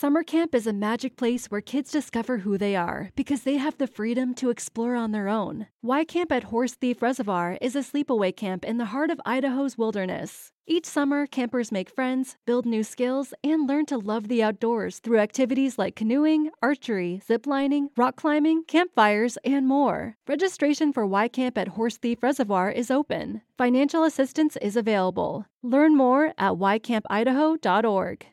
[0.00, 3.76] Summer camp is a magic place where kids discover who they are because they have
[3.76, 5.66] the freedom to explore on their own.
[5.82, 9.76] Y Camp at Horse Thief Reservoir is a sleepaway camp in the heart of Idaho's
[9.76, 10.52] wilderness.
[10.66, 15.18] Each summer, campers make friends, build new skills, and learn to love the outdoors through
[15.18, 20.16] activities like canoeing, archery, ziplining, rock climbing, campfires, and more.
[20.26, 23.42] Registration for Y Camp at Horse Thief Reservoir is open.
[23.58, 25.44] Financial assistance is available.
[25.62, 28.26] Learn more at ycampidaho.org.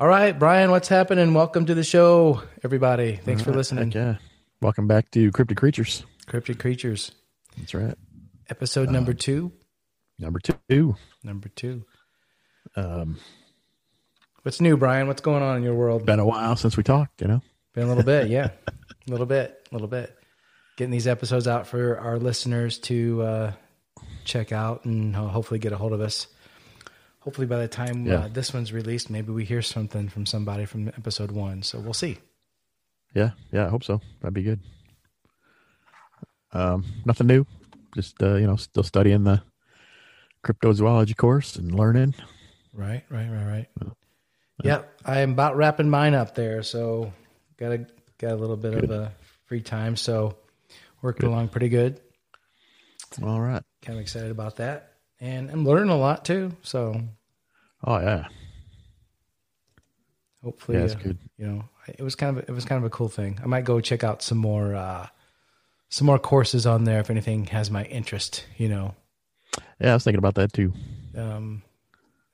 [0.00, 1.34] All right, Brian, what's happening?
[1.34, 3.16] Welcome to the show, everybody.
[3.16, 3.92] Thanks All for listening.
[3.92, 4.16] yeah.
[4.60, 6.04] Welcome back to Cryptic Creatures.
[6.26, 7.12] Cryptic Creatures,
[7.58, 7.94] That's right.
[8.50, 9.52] episode number two.
[10.18, 10.96] Number two.
[11.22, 11.84] Number two.
[12.76, 13.18] Um,
[14.42, 15.06] What's new, Brian?
[15.06, 16.04] What's going on in your world?
[16.04, 17.40] been a while since we talked, you know?
[17.72, 18.50] Been a little bit, yeah.
[19.06, 20.16] A little bit, a little bit.
[20.78, 23.52] Getting these episodes out for our listeners to uh,
[24.24, 26.26] check out and hopefully get a hold of us.
[27.24, 28.20] Hopefully, by the time Yeah.
[28.24, 31.62] uh, this one's released, maybe we hear something from somebody from episode one.
[31.62, 32.18] So we'll see.
[33.14, 34.00] Yeah, yeah, I hope so.
[34.20, 34.60] That'd be good.
[36.52, 37.46] Um, nothing new.
[37.94, 39.42] Just uh, you know, still studying the
[40.44, 42.14] cryptozoology course and learning.
[42.72, 43.68] Right, right, right, right.
[44.62, 47.12] Yep, I am about wrapping mine up there, so
[47.56, 47.86] got a
[48.18, 49.12] got a little bit of a
[49.46, 50.36] free time, so
[51.02, 52.00] working along pretty good.
[53.22, 53.62] All right.
[53.82, 54.93] Kind of excited about that,
[55.24, 56.52] and I'm learning a lot too.
[56.62, 57.00] So
[57.84, 58.28] Oh yeah.
[60.42, 61.18] hopefully, Yeah, it's uh, good.
[61.38, 63.38] you know, it was kind of it was kind of a cool thing.
[63.42, 65.06] I might go check out some more uh,
[65.88, 68.44] some more courses on there if anything has my interest.
[68.56, 68.94] You know,
[69.80, 70.72] Yeah, I was thinking about that too.
[71.16, 71.62] um,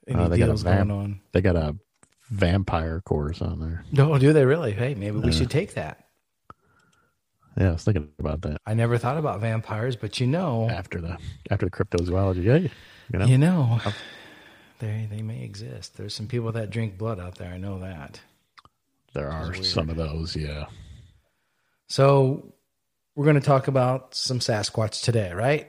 [0.07, 1.21] any Uh, they got a vamp- on?
[1.33, 1.77] They got a
[2.31, 3.85] vampire course on there.
[3.93, 4.73] No, do they really?
[4.73, 6.07] Hey, maybe we should take that.
[7.57, 11.01] Yeah, I was thinking about that I never thought about vampires, but you know, after
[11.01, 11.19] the
[11.51, 12.45] after the cryptozoology.
[12.45, 12.69] Yeah,
[13.13, 13.27] you know.
[13.27, 13.81] You know,
[14.79, 15.97] they they may exist.
[15.97, 17.53] There's some people that drink blood out there.
[17.53, 18.21] I know that.
[19.13, 20.67] There are some of those, yeah.
[21.89, 22.53] So
[23.17, 25.69] we're going to talk about some Sasquatch today, right?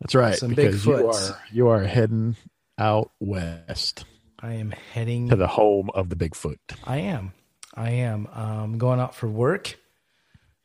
[0.00, 0.36] That's right.
[0.36, 2.36] Some because you are you are heading
[2.78, 4.04] out west
[4.40, 5.28] I am heading.
[5.30, 6.58] to the home of the Bigfoot.
[6.84, 7.32] I am.
[7.74, 9.76] I am um, going out for work,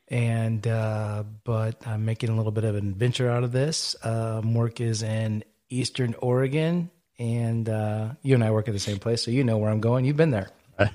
[0.08, 3.96] and uh, but I'm making a little bit of an adventure out of this.
[4.04, 9.00] Um, work is in Eastern Oregon, and uh, you and I work at the same
[9.00, 10.06] place, so you know where I'm going.
[10.06, 10.50] You've been there.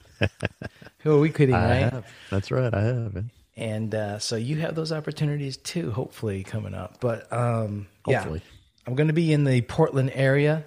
[1.01, 1.93] Who are we kidding, I right?
[1.93, 2.07] have.
[2.31, 2.73] That's right.
[2.75, 3.25] I have.
[3.57, 8.41] and uh, so you have those opportunities too hopefully coming up but um Hopefully.
[8.45, 8.53] yeah
[8.87, 10.65] i'm going to be in the portland area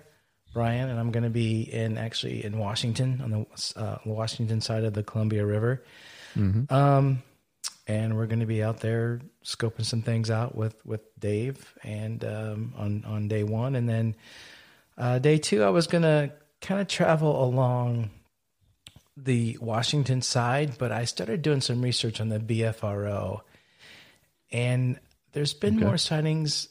[0.53, 4.83] brian and i'm going to be in actually in washington on the uh, washington side
[4.83, 5.83] of the columbia river
[6.69, 7.21] um
[7.91, 12.23] and we're going to be out there scoping some things out with with dave and
[12.23, 13.75] um on on day one.
[13.75, 14.15] And then
[14.97, 16.31] uh day two i was going to
[16.61, 18.09] kind of travel along
[19.17, 23.41] the Washington side, but I started doing some research on the BFRO,
[24.51, 24.99] and
[25.33, 25.85] there's been Okay.
[25.85, 26.69] more sightings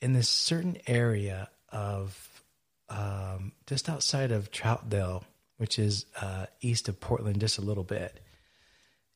[0.00, 2.42] in this certain area of
[2.88, 5.24] um, just outside of Troutdale,
[5.56, 8.20] which is uh, east of Portland, just a little bit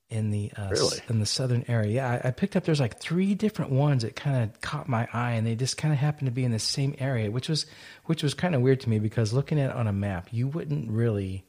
[0.08, 0.98] in the uh, Really?
[1.08, 1.90] in the southern area.
[1.96, 5.08] Yeah, I, I picked up there's like three different ones that kind of caught my
[5.12, 7.66] eye, and they just kind of happened to be in the same area, which was
[8.04, 10.46] which was kind of weird to me because looking at it on a map, you
[10.48, 11.44] wouldn't really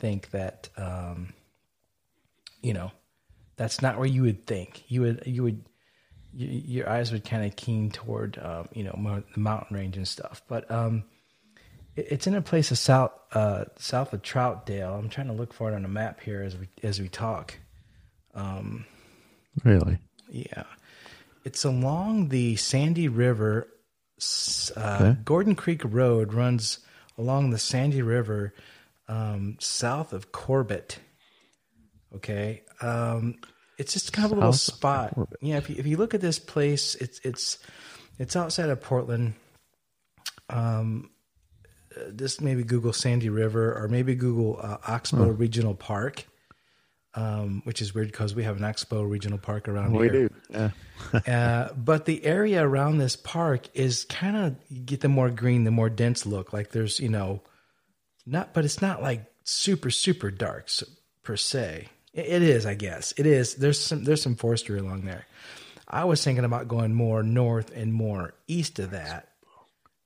[0.00, 1.32] think that um,
[2.62, 2.90] you know
[3.56, 5.64] that's not where you would think you would you would
[6.36, 10.08] y your eyes would kind of keen toward um, you know the mountain range and
[10.08, 11.04] stuff but um
[11.94, 15.52] it- it's in a place of south uh south of troutdale i'm trying to look
[15.52, 17.56] for it on a map here as we as we talk
[19.64, 19.98] Really?
[20.28, 20.64] yeah.
[21.44, 23.68] It's along the sandy river
[24.76, 25.20] uh, Okay.
[25.24, 26.78] gordon creek road runs
[27.18, 28.54] along the sandy river
[29.08, 30.98] um, south of corbett.
[32.14, 32.62] Okay?
[32.80, 33.34] Um,
[33.76, 35.18] it's just kind of a little South spot.
[35.40, 37.58] Yeah if you, if you look at this place it's it's
[38.18, 39.34] it's outside of portland.
[40.48, 41.10] Um,
[41.96, 46.24] uh, just maybe google sandy river or maybe google uh, oxbow regional park
[47.14, 50.28] um, which is weird because we have an expo regional park around We here We
[50.28, 50.34] do.
[50.50, 51.20] Yeah.
[51.68, 55.70] uh, but the area around this park is kind of get the more green, the
[55.70, 56.52] more dense look.
[56.52, 57.42] Like there's, you know,
[58.26, 60.84] not, but it's not like super super dark s-
[61.22, 61.88] per se.
[62.12, 63.12] It, it is, I guess.
[63.16, 63.54] It is.
[63.54, 65.26] There's some there's some forestry along there.
[65.86, 69.28] I was thinking about going more north and more east of that,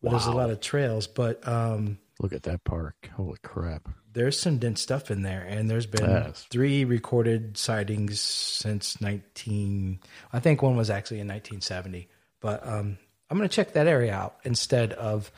[0.03, 3.09] Well, There's a lot of trails, but um, Look at that park.
[3.15, 3.89] Holy crap.
[4.19, 6.45] There's some dense stuff in there, and there's been Yes.
[6.51, 10.01] three recorded sightings since 19.
[10.33, 12.09] I think one was actually in 1970,
[12.41, 12.99] but um,
[13.31, 15.31] I'm going to check that area out instead of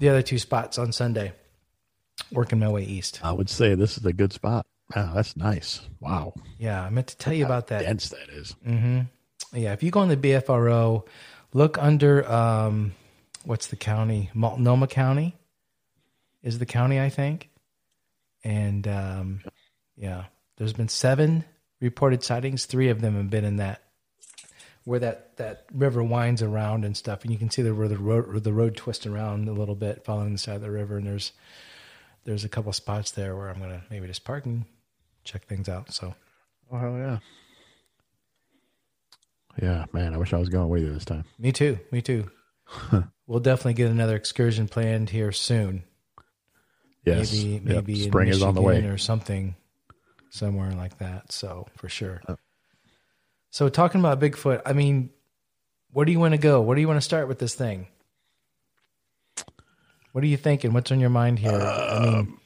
[0.00, 1.32] the other two spots on Sunday.
[2.32, 3.20] Working my way east.
[3.22, 4.66] I would say this is a good spot.
[4.96, 5.80] Wow, that's nice.
[6.00, 6.34] Wow.
[6.58, 7.82] Yeah, I meant to tell you about that.
[7.82, 8.56] Dense that is.
[9.52, 11.06] Yeah, if you go on the BFRO,
[11.54, 12.94] look under um,
[13.44, 14.30] what's the county?
[14.34, 15.36] Multnomah County
[16.42, 17.48] is the county, I think.
[18.44, 19.40] And um,
[19.96, 20.24] yeah,
[20.56, 21.44] there's been seven
[21.80, 22.66] reported sightings.
[22.66, 23.82] Three of them have been in that
[24.84, 27.98] where that, that river winds around and stuff, and you can see the where the
[27.98, 30.96] road the road twists around a little bit, following the side of the river.
[30.96, 31.32] And there's
[32.24, 34.64] there's a couple spots there where I'm gonna maybe just park and
[35.24, 35.92] check things out.
[35.92, 36.14] So
[36.70, 37.18] Oh, hell yeah.
[39.60, 41.24] Yeah, man, I wish I was going with you this time.
[41.38, 41.78] Me too.
[41.90, 42.30] Me too.
[43.26, 45.84] we'll definitely get another excursion planned here soon.
[47.04, 47.32] Yes.
[47.32, 48.84] Maybe Yep, maybe in spring is on the way.
[48.84, 49.54] Or something,
[50.30, 51.32] somewhere like that.
[51.32, 52.20] So for sure.
[52.28, 52.38] Yep.
[53.50, 55.10] So talking about Bigfoot, I mean,
[55.90, 56.60] where do you want to go?
[56.60, 57.88] Where do you want to start with this thing?
[60.12, 60.72] What are you thinking?
[60.72, 61.52] What's on your mind here?
[61.52, 62.40] I mean, um,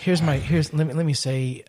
[0.00, 1.64] here's my here's let me let me say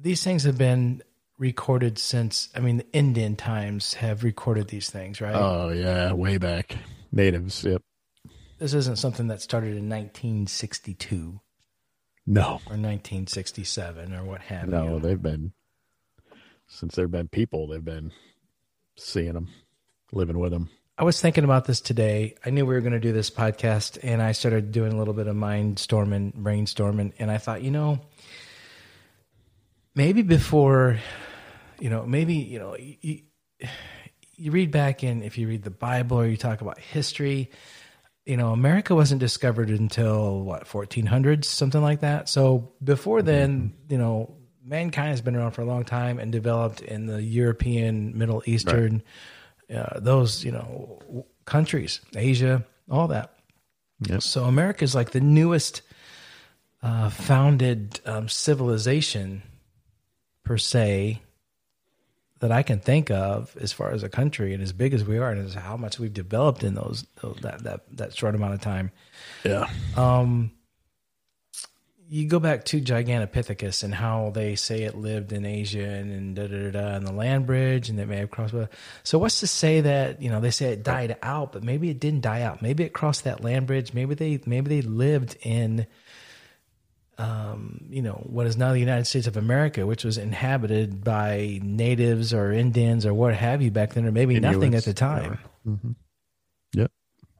[0.00, 1.02] these things have been
[1.38, 5.34] recorded since I mean the Indian times have recorded these things, right?
[5.34, 6.76] Oh, yeah, way back.
[7.12, 7.64] Natives.
[7.64, 7.82] Yep.
[8.58, 11.40] This isn't something that started in 1962
[12.26, 12.42] No.
[12.44, 14.90] or 1967 or what have No, you.
[14.90, 15.52] No, they've been
[16.66, 18.10] since there've been people, they've been
[18.96, 19.48] seeing them,
[20.12, 20.70] living with them.
[20.96, 22.36] I was thinking about this today.
[22.44, 25.12] I knew we were going to do this podcast, and I started doing a little
[25.12, 28.00] bit of mind storming, brainstorming, and I thought, you know,
[29.94, 30.98] maybe before,
[31.80, 33.20] you know, maybe you know, you,
[34.36, 37.50] you read back in if you read the Bible or you talk about history,
[38.26, 42.28] you know, America wasn't discovered until what 1400s, something like that.
[42.28, 46.80] So before then, you know, mankind has been around for a long time and developed
[46.80, 49.02] in the European, Middle Eastern,
[49.74, 53.34] uh, those you know w- countries, Asia, all that.
[54.00, 54.22] Yep.
[54.22, 55.82] So America is like the newest
[56.82, 59.42] uh, founded um, civilization
[60.44, 61.22] per se
[62.44, 65.16] that I can think of as far as a country and as big as we
[65.16, 68.52] are and as how much we've developed in those, those that that that short amount
[68.52, 68.90] of time.
[69.44, 69.66] Yeah.
[69.96, 70.52] Um,
[72.06, 76.36] you go back to Gigantopithecus and how they say it lived in Asia and, and
[76.36, 78.54] da da da da and the land bridge and it may have crossed.
[79.04, 81.98] So what's to say that you know they say it died out, but maybe it
[81.98, 82.60] didn't die out.
[82.60, 83.94] Maybe it crossed that land bridge.
[83.94, 85.86] Maybe they maybe they lived in,
[87.18, 91.60] um, you know, what is now the United States of America, which was inhabited by
[91.62, 95.38] natives or Indians or what have you back then, or maybe nothing at the time
[95.66, 95.92] Mm-hmm.
[96.74, 96.90] Yep.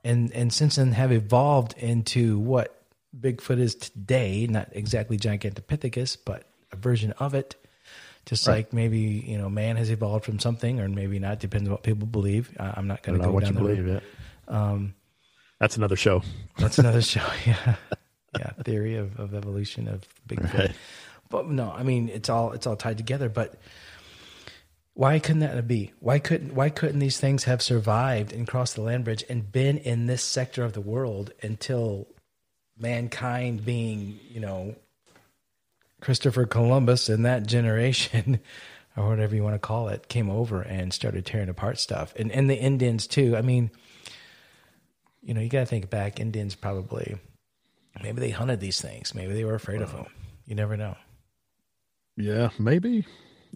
[0.04, 2.80] and and since then have evolved into what
[3.18, 4.46] Bigfoot is today.
[4.48, 7.54] Not exactly Gigantopithecus, but a version of it.
[8.26, 8.54] Just Right.
[8.56, 11.40] like maybe you know, man has evolved from something, or maybe not.
[11.40, 12.50] Depends on what people believe.
[12.58, 13.92] I, I'm not going to go what you down that believe road.
[13.92, 14.02] yet.
[14.56, 14.94] Um,
[15.60, 16.22] That's another show.
[16.58, 17.26] that's another show.
[17.46, 17.76] Yeah,
[18.38, 18.50] yeah.
[18.62, 20.58] Theory of, of evolution of Bigfoot.
[20.58, 20.76] Right.
[21.30, 23.28] But no, I mean it's all it's all tied together.
[23.28, 23.56] But
[24.94, 25.92] why couldn't that be?
[25.98, 29.78] Why couldn't why couldn't these things have survived and crossed the land bridge and been
[29.78, 32.06] in this sector of the world until
[32.78, 34.76] mankind being, you know,
[36.00, 38.38] Christopher Columbus and that generation
[38.96, 42.14] or whatever you want to call it came over and started tearing apart stuff.
[42.16, 43.36] And and the Indians too.
[43.36, 43.72] I mean,
[45.22, 47.16] you know, you got to think back Indians probably
[48.02, 49.14] maybe they hunted these things.
[49.14, 50.06] Maybe they were afraid of them.
[50.46, 50.96] You never know.
[52.16, 53.06] Yeah, maybe.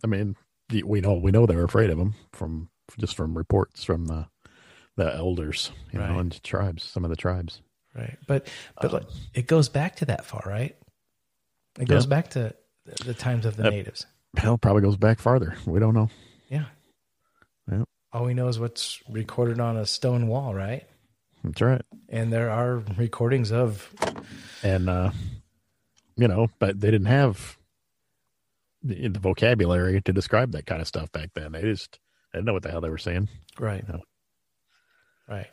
[0.02, 0.37] I mean,
[0.85, 2.68] we know we know they're afraid of them from
[2.99, 4.26] just from reports from the
[4.97, 6.11] the elders, you Right.
[6.11, 6.83] know, and tribes.
[6.83, 7.62] Some of the tribes.
[7.95, 8.18] Right.
[8.26, 8.49] But
[8.80, 10.76] but Um, like, it goes back to that far, right?
[11.78, 12.11] It goes Yeah.
[12.11, 12.54] back to
[12.85, 13.73] the- times of the Yep.
[13.73, 14.07] natives.
[14.37, 15.57] Hell, probably goes back farther.
[15.66, 16.11] We don't know.
[16.49, 16.66] Yeah.
[17.71, 17.85] Yep.
[18.12, 20.88] All we know is what's recorded on a stone wall, right?
[21.45, 21.83] That's right.
[22.09, 23.92] And there are recordings of
[24.62, 25.11] And uh,
[26.16, 27.57] you know, but they didn't have
[28.83, 31.52] the, the vocabulary to describe that kind of stuff back then.
[31.52, 31.99] They just
[32.33, 33.28] they didn't know what the hell they were saying.
[33.59, 33.85] right.
[33.88, 33.97] Yeah.
[35.28, 35.47] Right.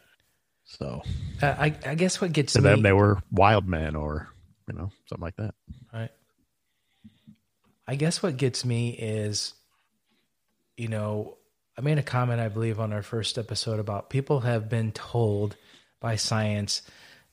[0.65, 1.01] So
[1.42, 4.30] Uh, I I guess what gets to me them, they were wild men or
[4.68, 5.54] you know something like that.
[5.94, 6.10] Right.
[7.88, 9.54] I guess what gets me is,
[10.75, 11.38] you know,
[11.77, 15.56] I made a comment, I believe, on our first episode about people have been told
[16.06, 16.84] by science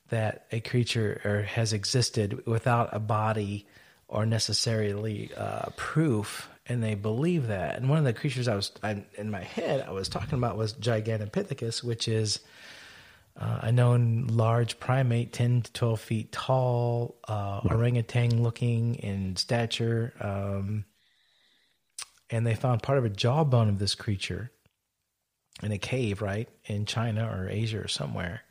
[0.09, 3.67] that a creature or has existed without a body
[4.07, 7.77] or necessarily uh, proof and they believe that.
[7.77, 10.57] And one of the creatures I was I, in my head I was talking about
[10.57, 12.39] was Gigantopithecus, which is
[13.39, 20.13] uh, a known large primate, ten to twelve feet tall, uh, orangutan looking in stature.
[20.19, 20.85] Um,
[22.31, 24.49] and they found part of a jawbone of this creature
[25.61, 28.41] in a cave, right in China or Asia or somewhere.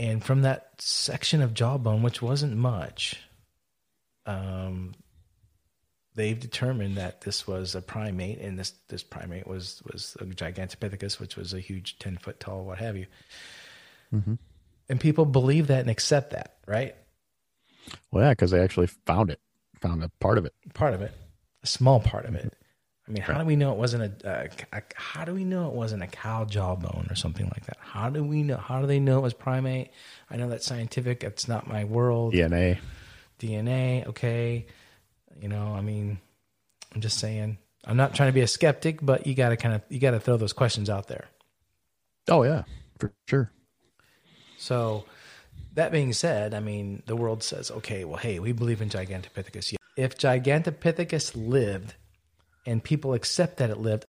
[0.00, 3.20] And from that section of jawbone, which wasn't much,
[4.24, 4.94] um,
[6.14, 11.20] they've determined that this was a primate, and this this primate was was a Gigantopithecus,
[11.20, 13.06] which was a huge ten foot tall, what have you.
[14.10, 14.36] Mm-hmm.
[14.88, 16.94] And people believe that and accept that, right?
[18.10, 19.38] Well, yeah, because they actually found it,
[19.82, 20.54] found a part of it.
[20.72, 21.12] Part of it,
[21.62, 22.54] a small part of it.
[23.10, 25.66] I mean, how do we know it wasn't a, a, a how do we know
[25.66, 27.76] it wasn't a cow jawbone or something like that?
[27.80, 28.56] How do we know?
[28.56, 29.90] How do they know it was primate?
[30.30, 31.24] I know that's scientific.
[31.24, 32.34] It's not my world.
[32.34, 32.78] DNA.
[33.40, 34.66] DNA, okay.
[35.40, 36.20] You know, I mean,
[36.94, 37.58] I'm just saying.
[37.84, 40.12] I'm not trying to be a skeptic, but you got to kind of you got
[40.12, 41.26] to throw those questions out there.
[42.28, 42.62] Oh yeah,
[43.00, 43.50] for sure.
[44.56, 45.04] So,
[45.74, 49.74] that being said, I mean, the world says, okay, well, hey, we believe in Gigantopithecus.
[49.96, 51.94] If Gigantopithecus lived
[52.66, 54.06] and people accept that it lived,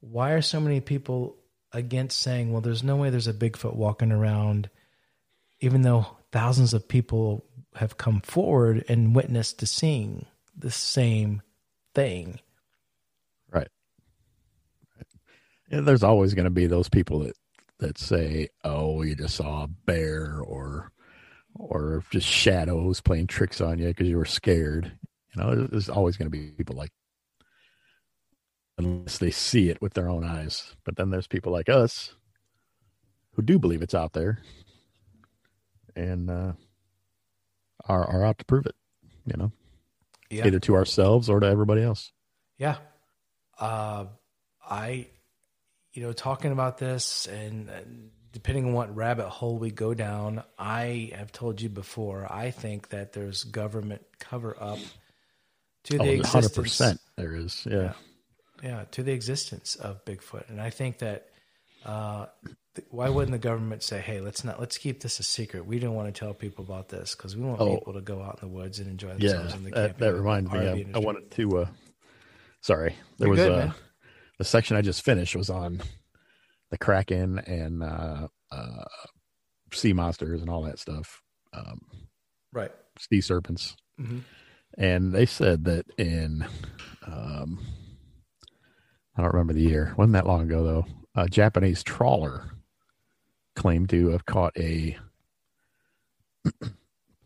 [0.00, 1.36] why are so many people
[1.72, 4.70] against saying, well, there's no way there's a Bigfoot walking around,
[5.60, 7.44] even though thousands of people
[7.74, 11.42] have come forward and witnessed to seeing the same
[11.94, 12.40] thing?
[13.50, 13.68] Right.
[15.70, 17.36] And there's always going to be those people that
[17.78, 20.90] that say, "Oh, you just saw a bear," or
[21.54, 24.92] or just shadows playing tricks on you because you were scared.
[25.34, 26.90] You know, there's always going to be people like
[28.78, 30.74] unless they see it with their own eyes.
[30.84, 32.14] But then there's people like us
[33.34, 34.38] who do believe it's out there
[35.96, 36.52] and uh,
[37.86, 38.74] are are out to prove it.
[39.26, 39.52] You know,
[40.30, 40.46] Yeah.
[40.46, 42.12] either to ourselves or to everybody else.
[42.56, 42.76] Yeah.
[43.58, 44.06] Uh,
[44.66, 45.08] I,
[45.92, 50.42] you know, talking about this and, and depending on what rabbit hole we go down,
[50.58, 54.78] I have told you before, I think that there's government cover up
[55.84, 56.56] to Oh, the hundred existence.
[56.56, 57.00] percent.
[57.16, 57.66] There is.
[57.68, 57.76] Yeah.
[57.76, 57.92] Yeah,
[58.92, 60.48] to the existence of Bigfoot.
[60.48, 61.28] And I think that
[61.84, 62.26] uh,
[62.74, 65.64] th- why wouldn't the government say, "Hey, let's not let's keep this a secret.
[65.66, 67.76] We don't want to tell people about this because we want Oh.
[67.76, 69.32] people to go out in the woods and enjoy Yeah.
[69.34, 70.58] themselves in the That, that reminds me.
[70.58, 71.58] RV I, I wanted to.
[71.58, 71.68] Uh,
[72.60, 73.74] sorry, there You're was good, a man.
[74.38, 75.80] the section I just finished was on
[76.70, 78.84] the kraken and uh, uh,
[79.72, 81.22] sea monsters and all that stuff.
[81.52, 81.80] Um,
[82.52, 82.72] right.
[82.98, 83.76] sea serpents.
[84.00, 84.22] Mhm.
[84.76, 86.46] And they said that in,
[87.06, 87.64] um,
[89.18, 90.86] I don't remember the year, wasn't that long ago though.
[91.14, 92.44] A Japanese trawler
[93.56, 94.96] claimed to have caught a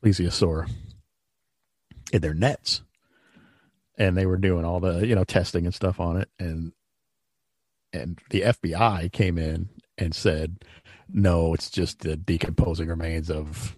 [0.03, 0.71] plesiosaur
[2.11, 2.81] in their nets,
[3.99, 6.73] and they were doing all the you know testing and stuff on it, and
[7.93, 9.69] and the FBI came in
[9.99, 10.65] and said,
[11.13, 13.77] no, it's just the decomposing remains of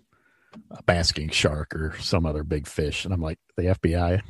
[0.70, 3.04] a basking shark or some other big fish.
[3.04, 4.22] And I'm like, the FBI?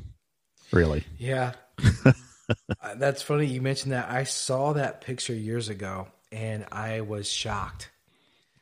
[0.73, 1.05] Really?
[1.19, 1.53] Yeah.
[2.49, 4.11] Uh, That's funny you mentioned that.
[4.11, 7.91] I saw that picture years ago and I was shocked.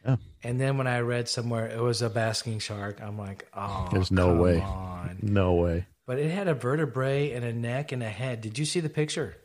[0.04, 0.16] Yeah.
[0.42, 4.10] And then when I read somewhere it was a basking shark, I'm like, oh, There's
[4.10, 4.60] no come way.
[4.60, 5.18] on.
[5.22, 5.86] No way.
[6.06, 8.40] But it had a vertebrae and a neck and a head.
[8.40, 9.36] Did you see the picture?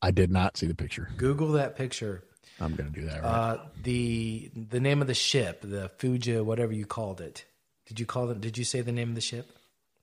[0.00, 1.08] I did not see the picture.
[1.16, 2.22] Google that picture.
[2.60, 3.28] I'm going to do that right.
[3.28, 7.44] Uh, the the name of the ship, the Fuji, whatever you called it.
[7.86, 8.40] Did you call it?
[8.40, 9.50] Did you say the name of the ship?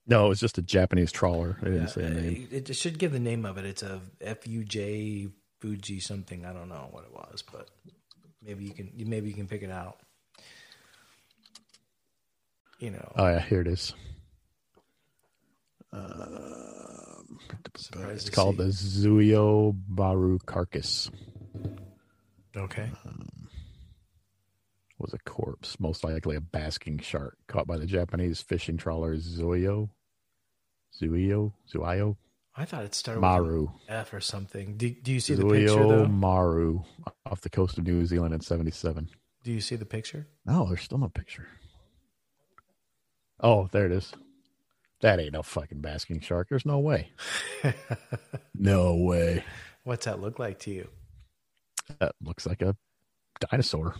[0.06, 1.58] No, it was just a Japanese trawler.
[1.62, 2.48] I didn't say a Uh, name.
[2.52, 3.64] It, it should give the name of it.
[3.64, 5.28] It's a F U J
[5.60, 6.44] Fuji something.
[6.46, 7.68] I don't know what it was, but
[8.42, 9.98] maybe you can maybe you can pick it out.
[12.78, 13.94] You know, Oh, yeah, here it is.
[17.76, 18.62] surprised It's called see.
[18.64, 21.10] the Zuyo Maru carcass.
[22.56, 22.90] Okay,
[24.98, 29.90] Was a corpse, most likely a basking shark, caught by the Japanese fishing trawler Zuyo.
[31.00, 31.52] Zuyo?
[31.72, 32.16] Zuyo?
[32.56, 33.68] I thought it started Maru.
[33.88, 34.76] F or something.
[34.76, 36.06] Do, do you see the picture though?
[36.06, 36.82] Maru
[37.26, 39.10] off the coast of New Zealand in 77.
[39.44, 40.26] Do you see the picture?
[40.46, 41.46] No, there's still no picture.
[43.40, 44.12] Oh, there it is.
[45.02, 46.48] That ain't no fucking basking shark.
[46.48, 47.10] There's no way.
[48.54, 49.44] no way.
[49.84, 50.88] What's that look like to you?
[51.98, 52.74] That looks like a
[53.38, 53.94] dinosaur.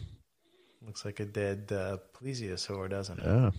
[0.84, 3.26] Looks like a dead uh, plesiosaur, doesn't it?
[3.26, 3.50] Yeah.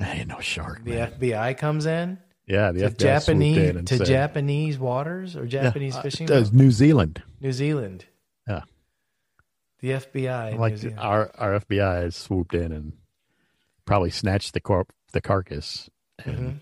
[0.00, 0.84] Ain't no shark.
[0.84, 1.12] The man.
[1.12, 5.94] FBI comes in yeah, the to FBI Japanese in to said- Japanese waters or Japanese
[5.96, 6.26] uh, fishing.
[6.26, 7.22] Was New Zealand.
[7.40, 8.04] New Zealand.
[8.48, 8.62] Yeah.
[9.80, 10.58] The FBI.
[10.58, 12.92] like our our FBI has swooped in and
[13.84, 15.88] probably snatched the corp the carcass
[16.24, 16.58] and Mhm.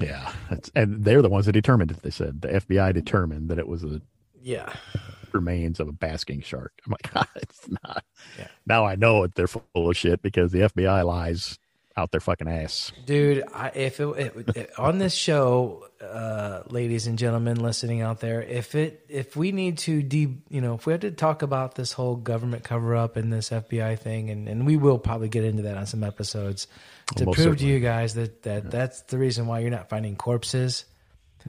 [0.00, 0.32] Yeah,
[0.74, 2.00] and they're the ones that determined it.
[2.02, 4.00] They said the FBI determined that it was the
[4.42, 4.72] Yeah.
[5.32, 6.72] remains of a basking shark.
[6.86, 8.04] I'm like, God, it's not.
[8.38, 8.48] Yeah.
[8.66, 9.34] Now I know it.
[9.34, 11.58] They're full of shit because the FBI lies
[11.96, 12.92] out their fucking ass.
[13.04, 18.20] Dude, I, if it, it, it- on this show, uh, ladies and gentlemen listening out
[18.20, 21.42] there, if it if we need to de, you know, if we have to talk
[21.42, 25.28] about this whole government cover up and this FBI thing, and, and we will probably
[25.28, 26.68] get into that on some episodes
[27.16, 30.86] to prove to you guys that that that's the reason why you're not finding corpses,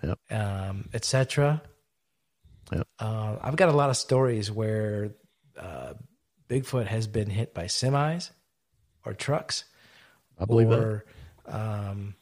[0.04, 0.20] Yep.
[0.32, 1.62] um, etc.
[2.72, 2.88] Yep.
[3.00, 5.12] Uh, I've got a lot of stories where
[5.60, 5.94] uh,
[6.50, 8.30] Bigfoot has been hit by semis
[9.06, 9.66] or trucks
[10.40, 10.80] I believe that.
[10.80, 11.06] or
[11.48, 12.16] um,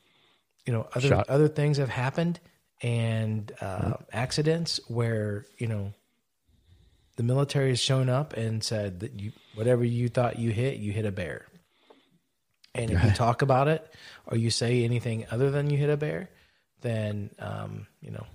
[0.65, 1.29] you know other Shot.
[1.29, 2.39] other things have happened
[2.81, 5.93] and uh, accidents where you know
[7.17, 10.91] the military has shown up and said that you whatever you thought you hit you
[10.91, 11.45] hit a bear
[12.75, 13.91] and if you talk about it
[14.27, 16.29] or you say anything other than you hit a bear
[16.81, 18.25] then um, you know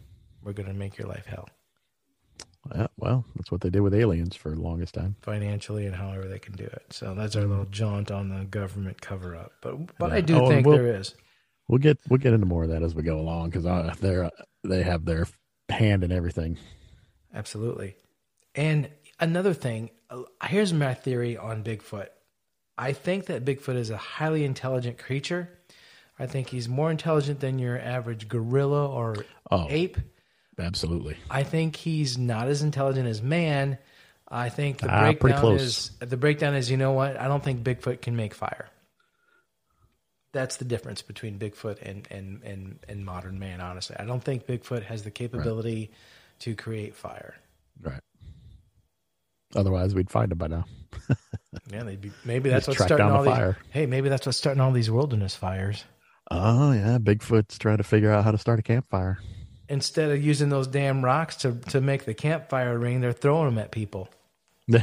[0.43, 1.49] we're going to make your life hell
[2.75, 5.17] Yeah, well, that's what they did with aliens for the longest time.
[5.23, 9.01] financially and however they can do it so that's our little jaunt on the government
[9.01, 11.15] cover up but but i do Oh, think we'll- there is
[11.69, 14.31] We'll get we'll get into more of that as we go along because uh, they're
[14.65, 15.27] they have their
[15.71, 16.59] hand in everything.
[17.35, 17.97] Absolutely.
[18.55, 22.09] And another thing, uh, here's my theory on Bigfoot.
[22.77, 25.49] I think that Bigfoot is a highly intelligent creature.
[26.19, 29.17] I think he's more intelligent than your average gorilla or
[29.51, 29.67] Oh.
[29.71, 29.97] ape.
[30.59, 31.17] Absolutely.
[31.31, 33.79] I think he's not as intelligent as man.
[34.29, 37.19] I think the Ah, breakdown is the breakdown is you know what?
[37.21, 38.69] I don't think Bigfoot can make fire.
[40.33, 43.61] That's the difference between Bigfoot and and and, and modern man.
[43.61, 45.93] Honestly, I don't think Bigfoot has the capability
[46.41, 47.35] to create fire.
[47.81, 48.01] Right.
[49.55, 50.65] Otherwise, we'd find them by now.
[51.73, 53.39] Yeah, they'd be, maybe that's what's starting all the these.
[53.39, 53.57] fire.
[53.71, 55.85] Hey, maybe that's what's starting all these wilderness fires.
[56.31, 59.19] Oh yeah, Bigfoot's trying to figure out how to start a campfire.
[59.69, 63.59] Instead of using those damn rocks to to make the campfire ring, they're throwing them
[63.59, 64.09] at people.
[64.71, 64.83] damn,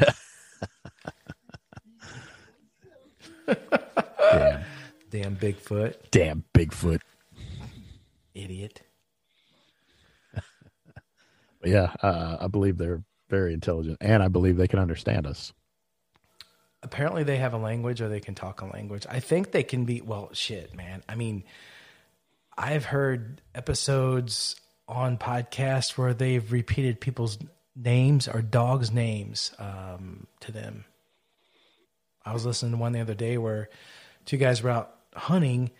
[5.09, 7.01] Damn Bigfoot, damn Bigfoot.
[8.33, 8.81] idiot.
[11.63, 15.53] Yeah, uh, I believe they're very intelligent, and I believe they can understand us.
[16.81, 19.05] Apparently, they have a language or they can talk a language.
[19.07, 20.01] I think they can be.
[20.01, 21.03] Well, shit, man.
[21.07, 21.43] I mean,
[22.57, 24.55] I've heard episodes
[24.91, 27.37] on podcasts where they've repeated people's
[27.75, 30.83] names or dogs' names um, to them.
[32.25, 33.69] I was listening to one the other day where
[34.25, 35.71] two guys were out hunting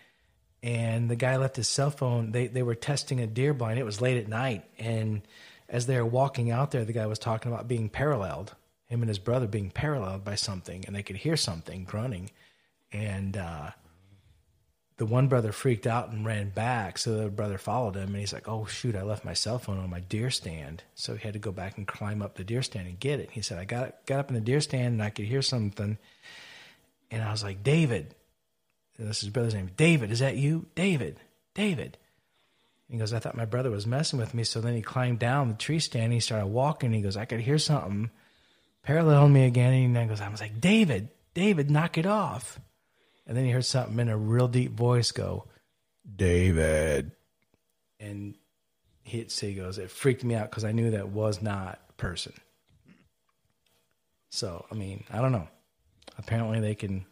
[0.62, 2.32] and the guy left his cell phone.
[2.32, 3.78] They they were testing a deer blind.
[3.78, 5.22] It was late at night, and
[5.68, 8.54] as they were walking out there, the guy was talking about being paralleled.
[8.86, 12.30] Him and his brother being paralleled by something, and they could hear something grunting,
[12.92, 13.70] and uh,
[15.02, 16.96] the one brother freaked out and ran back.
[16.96, 19.80] So the brother followed him, and he's like, "Oh shoot, I left my cell phone
[19.80, 22.62] on my deer stand." So he had to go back and climb up the deer
[22.62, 23.32] stand and get it.
[23.32, 25.98] He said, "I got got up in the deer stand, and I could hear something."
[27.10, 28.14] And I was like, David,
[28.96, 29.70] this is his brother's name.
[29.76, 30.66] David, is that you?
[30.74, 31.18] David,
[31.52, 31.98] David.
[32.88, 34.44] He goes, I thought my brother was messing with me.
[34.44, 36.04] So then he climbed down the tree stand.
[36.04, 36.92] And he started walking.
[36.92, 38.10] He goes, I could hear something
[38.82, 39.72] paralleling me again.
[39.74, 42.58] And he goes, I was like, David, David, knock it off.
[43.26, 45.46] And then he heard something in a real deep voice go,
[46.16, 47.12] David.
[48.00, 48.34] And
[49.04, 51.92] he, so he goes, it freaked me out because I knew that was not a
[51.94, 52.32] person.
[54.30, 55.48] So, I mean, I don't know.
[56.18, 57.04] Apparently they can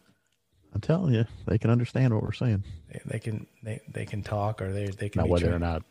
[0.73, 2.63] I'm telling you, they can understand what we're saying.
[2.91, 5.49] they, they can they, they can talk or they they can Now, be whether or
[5.49, 5.61] trained.
[5.61, 5.83] not,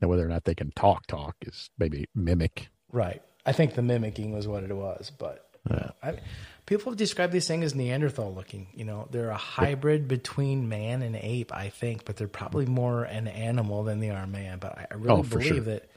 [0.00, 2.68] now whether or not they can talk, talk is maybe mimic.
[2.92, 3.22] right.
[3.48, 6.18] I think the mimicking was what it was, but you know, I,
[6.66, 8.68] people have described these things as Neanderthal looking.
[8.74, 13.04] You know, they're a hybrid between man and ape, I think, but they're probably more
[13.04, 14.58] an animal than they are man.
[14.58, 15.60] But I, I really Oh, believe sure.
[15.60, 15.90] that.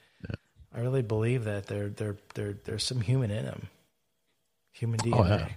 [0.73, 3.69] I really believe that there there there there's some human in them,
[4.71, 5.13] human DNA.
[5.19, 5.47] Oh, yeah.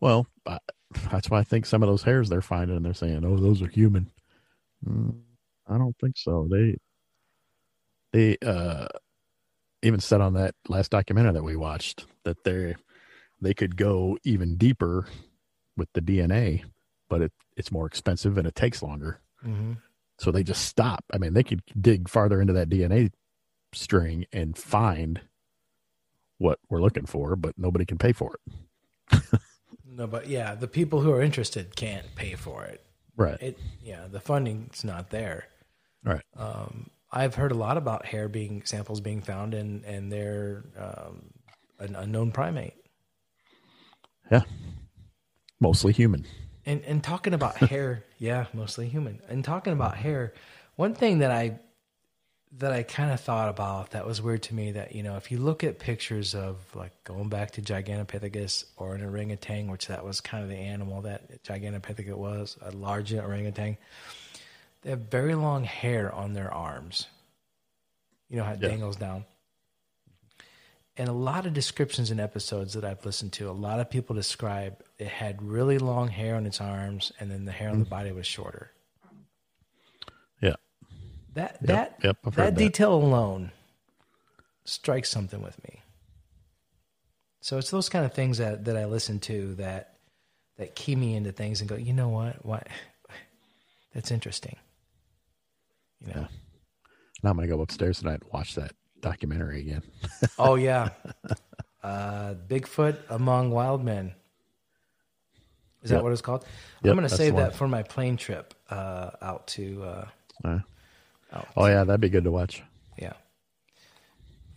[0.00, 0.58] Well, I,
[1.10, 3.62] that's why I think some of those hairs they're finding, and they're saying, "Oh, those
[3.62, 4.10] are human."
[4.86, 5.20] Mm,
[5.66, 6.48] I don't think so.
[6.50, 6.76] They,
[8.12, 8.88] they uh,
[9.82, 12.76] even said on that last documentary that we watched that they
[13.40, 15.06] they could go even deeper
[15.76, 16.64] with the DNA,
[17.08, 19.20] but it it's more expensive and it takes longer.
[19.42, 19.74] hmm
[20.18, 21.04] So they just stop.
[21.12, 23.12] I mean, they could dig farther into that DNA
[23.72, 25.20] string and find
[26.38, 28.52] what we're looking for, but nobody can pay for it.
[29.96, 32.84] No, but yeah, the people who are interested can't pay for it.
[33.16, 33.40] Right.
[33.40, 35.46] It yeah, the funding's not there.
[36.04, 36.22] Right.
[36.36, 41.30] Um, I've heard a lot about hair being samples being found and and they're um,
[41.78, 42.74] an unknown primate.
[44.30, 44.42] Yeah.
[45.60, 46.26] Mostly human.
[46.64, 49.20] And and talking about hair, yeah, mostly human.
[49.28, 50.34] And talking about hair,
[50.76, 51.58] One thing that I
[52.58, 55.30] that I kind of thought about that was weird to me that you know if
[55.30, 60.04] you look at pictures of like going back to Gigantopithecus or an orangutan, which that
[60.04, 63.76] was kind of the animal that Gigantopithecus was, a large orangutan.
[64.82, 67.06] They have very long hair on their arms.
[68.28, 68.68] You know how it Yeah.
[68.68, 69.24] dangles down.
[70.98, 74.16] And a lot of descriptions in episodes that I've listened to, a lot of people
[74.16, 77.84] describe it had really long hair on its arms, and then the hair on the
[77.84, 77.90] mm.
[77.90, 78.70] body was shorter.
[80.40, 80.54] Yeah.
[81.34, 82.54] That that yep, that that.
[82.54, 83.52] detail alone
[84.64, 85.82] strikes something with me.
[87.40, 89.98] So it's those kind of things that that I listen to that
[90.56, 92.66] that key me into things and go, you know what, what
[93.94, 94.56] that's interesting.
[96.00, 96.28] You know.
[97.22, 98.72] Now I'm gonna go upstairs tonight and watch that
[99.10, 99.82] documentary again.
[100.38, 100.90] Oh yeah,
[101.82, 104.14] uh, Bigfoot among wild men.
[105.82, 106.44] Is that what it's called?
[106.82, 109.82] Yep, I'm going to save that for my plane trip uh, out to.
[109.84, 110.06] Uh,
[110.44, 110.58] Uh,
[111.32, 112.62] out oh yeah, that'd be good to watch.
[112.98, 113.12] Yeah.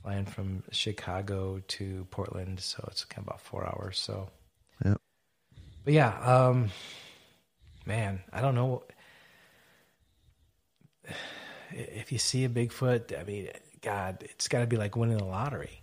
[0.02, 4.00] Flying from Chicago to Portland, so it's kind of about four hours.
[4.00, 4.30] So,
[4.86, 5.00] Yep.
[5.86, 6.72] but yeah, um,
[7.86, 8.84] man, I don't know.
[11.72, 13.50] If you see a Bigfoot, I mean,
[13.82, 15.82] God, it's got to be like winning the lottery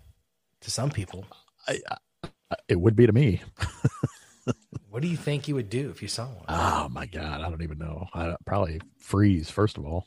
[0.62, 1.24] to some people.
[1.68, 1.80] I,
[2.22, 3.42] I, it would be to me.
[4.96, 6.46] What do you think you would do if you saw one?
[6.48, 8.08] Oh my god, I don't even know.
[8.14, 10.06] I probably freeze first of all.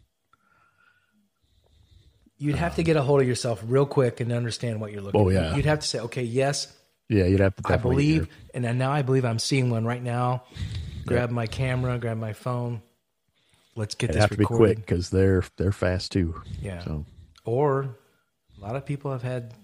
[2.39, 5.03] You'd have to um, get a hold of yourself real quick and understand what you're
[5.03, 5.21] looking.
[5.21, 5.35] Oh, at.
[5.35, 5.55] yeah.
[5.55, 6.75] You'd have to say, okay, yes,
[7.07, 7.71] Yeah, you'd have to.
[7.71, 10.45] I believe, and now I believe I'm seeing one right now.
[11.05, 12.81] Grab my camera, grab my phone.
[13.75, 16.41] Let's get It'd this have to be quick because they're they're fast too.
[16.63, 16.83] Yeah.
[16.83, 17.05] So
[17.49, 17.97] Or
[18.57, 19.55] a lot of people have had,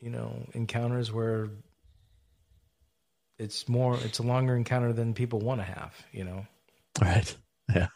[0.00, 1.50] you know, encounters where
[3.38, 6.46] it's more, it's a longer encounter than people want to have, you know.
[7.00, 7.36] right.
[7.74, 7.86] Yeah.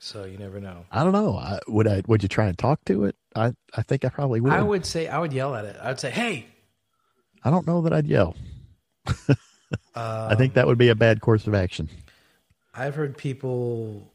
[0.00, 0.84] So you never know.
[0.90, 1.36] I don't know.
[1.36, 2.02] I, would I?
[2.08, 3.14] Would you try and talk to it?
[3.36, 4.52] I I think I probably would.
[4.52, 5.76] I would say I would yell at it.
[5.80, 6.46] I would say, "Hey!"
[7.44, 8.34] I don't know that I'd yell.
[9.06, 9.34] Uh,
[9.94, 11.88] I think that would be a bad course of action.
[12.74, 14.12] I've heard people.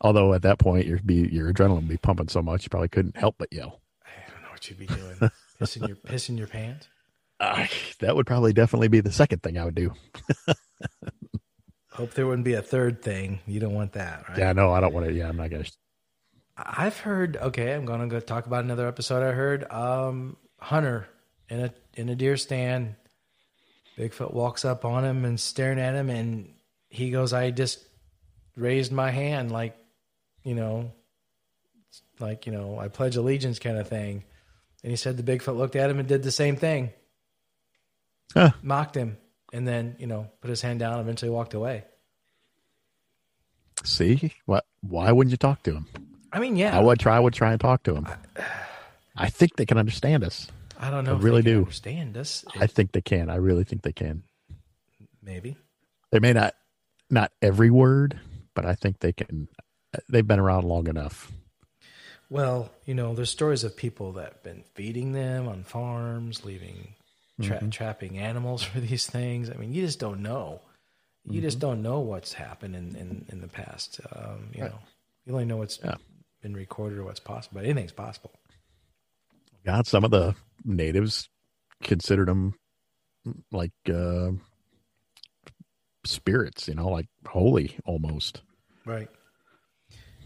[0.00, 2.88] Although at that point your be your adrenaline would be pumping so much you probably
[2.88, 3.80] couldn't help but yell.
[4.04, 5.30] I don't know what you'd be doing.
[5.60, 6.88] pissing your pissing your pants.
[7.38, 7.66] Uh,
[8.00, 9.92] that would probably definitely be the second thing I would do.
[11.90, 13.40] Hope there wouldn't be a third thing.
[13.46, 14.38] You don't want that, right?
[14.38, 15.12] Yeah, no, I don't want to.
[15.12, 15.64] Yeah, I'm not gonna.
[16.56, 17.36] I've heard.
[17.36, 19.22] Okay, I'm gonna go talk about another episode.
[19.22, 21.08] I heard um, Hunter
[21.48, 22.96] in a in a deer stand.
[23.98, 26.52] Bigfoot walks up on him and staring at him, and
[26.90, 27.82] he goes, "I just
[28.56, 29.76] raised my hand, like
[30.46, 30.92] you know,
[32.20, 34.24] like you know, I pledge allegiance, kind of thing."
[34.82, 36.90] And he said the Bigfoot looked at him and did the same thing,
[38.32, 38.50] Huh.
[38.62, 39.18] mocked him,
[39.52, 40.94] and then you know, put his hand down.
[40.94, 41.84] and Eventually, walked away.
[43.84, 44.64] See what?
[44.80, 45.86] Why wouldn't you talk to him?
[46.32, 47.16] I mean, yeah, I would try.
[47.16, 48.06] I would try and talk to him.
[49.16, 50.48] I think they can understand us.
[50.78, 51.14] I don't know.
[51.16, 51.58] I really do.
[51.58, 52.44] understand us.
[52.60, 53.30] I think they can.
[53.30, 54.22] I really think they can.
[55.22, 55.56] Maybe.
[56.10, 56.54] They may not,
[57.10, 58.20] not every word,
[58.54, 59.48] but I think they can.
[60.08, 61.30] They've been around long enough.
[62.28, 66.94] Well, you know, there's stories of people that have been feeding them on farms, leaving,
[67.40, 69.48] tra- trapping animals for these things.
[69.50, 70.60] I mean, you just don't know.
[71.28, 74.00] You just don't know what's happened in, in, in the past.
[74.14, 74.70] Um, you Right.
[74.70, 74.78] know,
[75.24, 75.96] you only know what's Yeah.
[76.40, 77.56] been recorded or what's possible.
[77.56, 78.30] But anything's possible.
[79.64, 81.28] God, some of the natives
[81.82, 82.54] considered them
[83.50, 84.30] like uh,
[86.04, 86.68] spirits.
[86.68, 88.42] You know, like holy almost.
[88.84, 89.08] Right.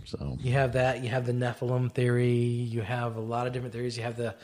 [0.05, 1.03] So You have that.
[1.03, 2.33] You have the Nephilim theory.
[2.35, 3.97] You have a lot of different theories.
[3.97, 4.35] You have the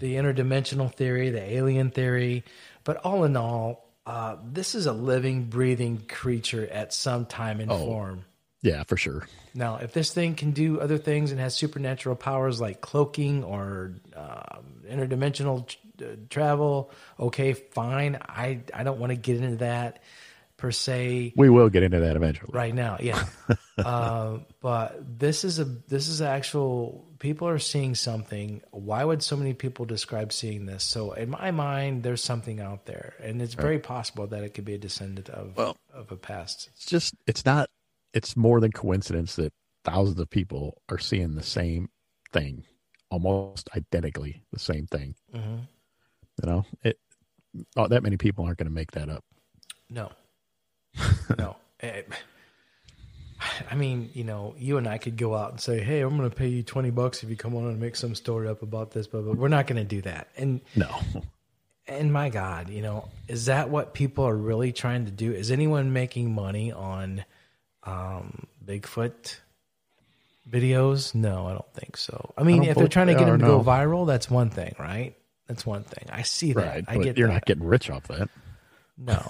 [0.00, 2.44] the interdimensional theory, the alien theory.
[2.84, 7.70] But all in all, uh, this is a living, breathing creature at some time and
[7.70, 7.76] Oh.
[7.78, 8.24] form.
[8.62, 9.26] yeah, for sure.
[9.54, 13.92] Now, if this thing can do other things and has supernatural powers like cloaking or
[14.16, 15.68] um, interdimensional
[16.00, 18.16] uh, travel, okay, fine.
[18.22, 20.02] I I don't want to get into that
[20.62, 22.50] per se We will get into that eventually.
[22.54, 22.96] right now.
[23.00, 23.24] Yeah,
[23.78, 27.08] uh, but this is a this is actual.
[27.18, 28.62] People are seeing something.
[28.70, 30.84] Why would so many people describe seeing this?
[30.84, 34.64] So in my mind, there's something out there, and it's very possible that it could
[34.64, 36.70] be a descendant of Well- of a past.
[36.76, 37.68] It's just it's not.
[38.14, 39.52] It's more than coincidence that
[39.84, 41.88] thousands of people are seeing the same
[42.32, 42.64] thing,
[43.10, 45.16] almost identically the same thing.
[45.34, 45.58] hmm
[46.40, 46.98] You know, it.
[47.76, 49.24] Oh, that many people aren't going to make that up.
[49.90, 50.10] No,
[51.38, 51.56] no.
[51.80, 52.02] Eh,
[53.70, 56.30] I mean, you know, you and I could go out and say, "Hey, I'm going
[56.30, 58.92] to pay you twenty bucks if you come on and make some story up about
[58.92, 60.28] this," but, but we're not going to do that.
[60.36, 61.00] And No,
[61.86, 65.32] and my God, you know, is that what people are really trying to do?
[65.32, 67.24] Is anyone making money on
[67.84, 69.36] um, Bigfoot?
[70.48, 71.14] videos?
[71.14, 72.32] No, I don't think so.
[72.36, 74.74] I mean, don't if they're trying to get them to go viral, that's one thing,
[74.78, 75.14] right?
[75.46, 76.08] That's one thing.
[76.10, 76.66] I see that.
[76.66, 76.84] Right.
[76.86, 77.34] I but get you're that.
[77.34, 78.28] not getting rich off that.
[78.96, 79.22] No.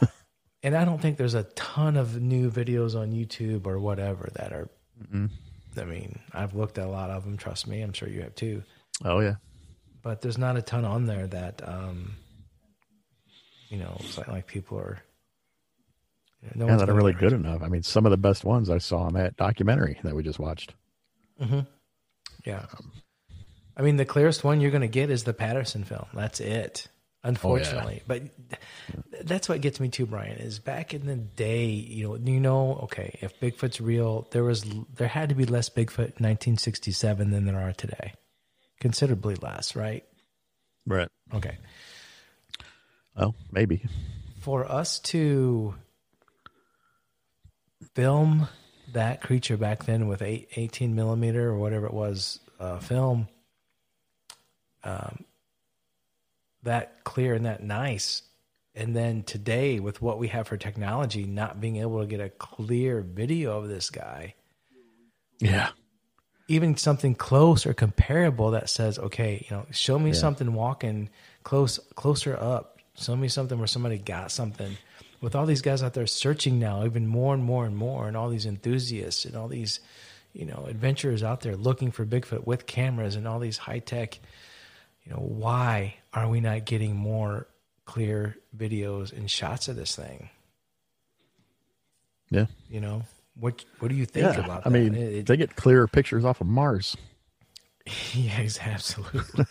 [0.62, 4.52] And I don't think there's a ton of new videos on YouTube or whatever that
[4.52, 4.68] are.
[5.76, 7.36] I mean, I've looked at a lot of them.
[7.36, 8.62] Trust me, I'm sure you have too.
[9.04, 9.36] Oh yeah.
[10.02, 12.14] But there's not a ton on there that, um,
[13.68, 15.02] you know, it's like, like people are.
[16.42, 17.62] you know, no Yeah, that are really good enough.
[17.62, 20.38] I mean, some of the best ones I saw in that documentary that we just
[20.38, 20.74] watched.
[22.44, 22.66] Yeah.
[23.76, 26.06] I mean, the clearest one you're going to get is the Patterson film.
[26.12, 26.88] That's it,
[27.24, 28.02] unfortunately.
[28.06, 28.22] But
[29.22, 30.38] that's what gets me too, Brian.
[30.38, 34.64] Is back in the day, you know, you know, okay, if Bigfoot's real, there was
[34.96, 38.12] there had to be less Bigfoot in 1967 than there are today,
[38.80, 40.04] considerably less, right?
[40.86, 41.08] Right.
[41.32, 41.56] Okay,
[43.16, 43.84] Well, maybe.
[44.40, 45.74] for us to
[47.94, 48.48] film
[48.92, 53.28] that creature back then with eight, 18 millimeter or whatever it was uh, film
[54.84, 55.24] um,
[56.62, 58.22] that clear and that nice
[58.74, 62.28] and then today with what we have for technology not being able to get a
[62.30, 64.34] clear video of this guy
[65.40, 65.70] Yeah.
[66.48, 70.16] even something close or comparable that says, okay, you know, show me Yeah.
[70.16, 71.08] something walking
[71.42, 72.78] close, closer up.
[72.96, 74.76] Show me something where somebody got something.
[75.20, 78.16] With all these guys out there searching now, even more and more and more, and
[78.16, 79.80] all these enthusiasts and all these,
[80.32, 84.18] you know, adventurers out there looking for Bigfoot with cameras and all these high tech,
[85.04, 87.46] you know, why are we not getting more
[87.84, 90.28] clear videos and shots of this thing?
[92.30, 92.46] Yeah.
[92.68, 93.02] You know,
[93.34, 94.44] what what do you think Yeah.
[94.44, 94.70] about I that?
[94.70, 96.96] mean, It- it- they get clearer pictures off of Mars.
[98.14, 99.44] Yes, absolutely.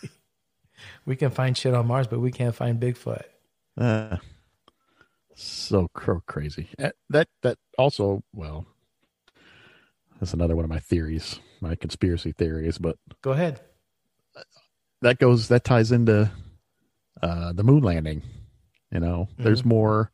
[1.06, 3.24] we can find shit on Mars, but we can't find Bigfoot.
[3.76, 4.16] Uh,
[5.34, 6.68] so crazy.
[6.78, 8.64] Uh, That that also well,
[10.18, 12.78] that's another one of my theories, my conspiracy theories.
[12.78, 13.60] But Go ahead.
[15.02, 16.30] that goes that ties into
[17.22, 18.22] uh, the moon landing.
[18.90, 20.10] You know, there's more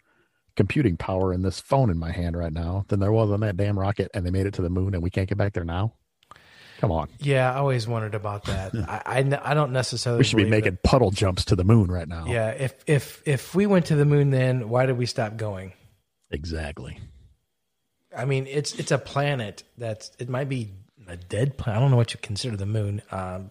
[0.54, 3.56] computing power in this phone in my hand right now than there was on that
[3.56, 5.64] damn rocket, and they made it to the moon, and we can't get back there
[5.64, 5.94] now.
[6.78, 8.72] Come on, Yeah, I always wondered about that.
[8.88, 10.18] I I don't necessarily.
[10.18, 12.26] we should be making puddle jumps to the moon right now.
[12.28, 15.72] Yeah, if if if we went to the moon, then why did we stop going?
[16.30, 17.00] exactly.
[18.16, 20.70] I mean, it's it's a planet that's it might be
[21.08, 21.78] a dead planet.
[21.78, 23.02] I don't know what you consider the moon.
[23.10, 23.50] Um,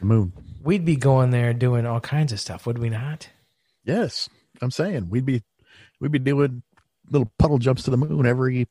[0.00, 0.32] The moon.
[0.62, 3.28] we'd be going there doing all kinds of stuff, would we not?
[3.84, 4.28] Yes,
[4.60, 5.42] I'm saying we'd be
[6.00, 6.62] we'd be doing
[7.10, 8.66] little puddle jumps to the moon every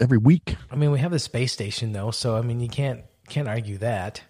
[0.00, 0.56] every week.
[0.70, 3.78] I mean, we have the space station though, so I mean, you can't can't argue
[3.78, 4.22] that,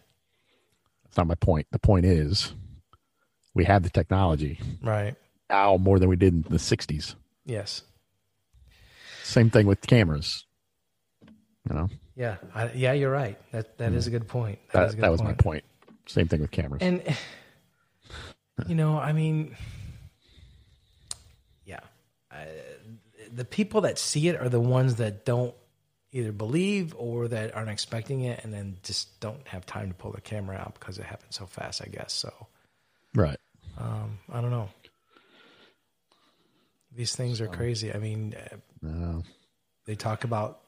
[1.04, 1.66] That's not my point.
[1.70, 2.52] The point is
[3.54, 5.14] we have the technology right?
[5.48, 7.14] now more than we did in the 60s.
[7.46, 7.82] Yes.
[9.24, 10.44] Same thing with cameras.
[11.68, 12.36] You know, Yeah.
[12.54, 13.38] I, yeah, you're right.
[13.52, 14.58] That that is a good point.
[14.72, 15.64] That, is a good that was my point.
[16.06, 16.82] Same thing with cameras.
[16.82, 17.02] And
[18.68, 19.56] you know, I mean,
[21.64, 21.80] yeah,
[22.30, 22.46] I,
[23.32, 25.54] the people that see it are the ones that don't
[26.12, 30.10] either believe or that aren't expecting it, and then just don't have time to pull
[30.12, 31.80] the camera out because it happened so fast.
[31.82, 32.32] I guess so.
[33.14, 33.38] right.
[33.78, 34.68] Um, I don't know.
[36.94, 37.94] These things are crazy.
[37.94, 39.22] I mean, uh, Uh,
[39.86, 40.60] they talk about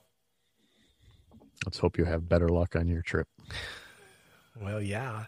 [1.66, 3.26] let's hope you have better luck on your trip.
[4.64, 5.24] Well, yeah.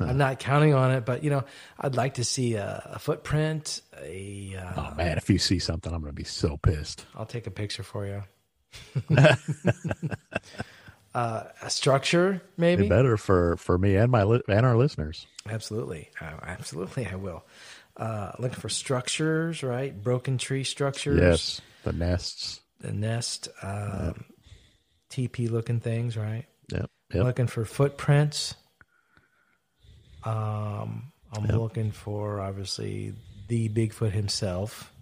[0.00, 1.44] I'm not counting on it, but you know,
[1.78, 3.80] I'd like to see a, a footprint.
[4.00, 7.04] A, uh, Oh man, if you see something, I'm going to be so pissed.
[7.16, 8.22] I'll take a picture for you.
[11.14, 12.82] uh, a structure, maybe.
[12.82, 15.26] Be better for for me and my li- and our listeners.
[15.48, 17.44] Absolutely, uh, absolutely, I will.
[17.96, 20.00] Uh, looking for structures, right?
[20.00, 21.20] Broken tree structures.
[21.20, 22.60] Yes, the nests.
[22.80, 24.24] The nest, um,
[25.10, 26.44] TP looking things, right?
[27.12, 27.24] Yep.
[27.24, 28.54] Looking for footprints.
[30.24, 31.54] Um, I'm Yep.
[31.54, 33.14] looking for obviously
[33.48, 34.92] the Bigfoot himself.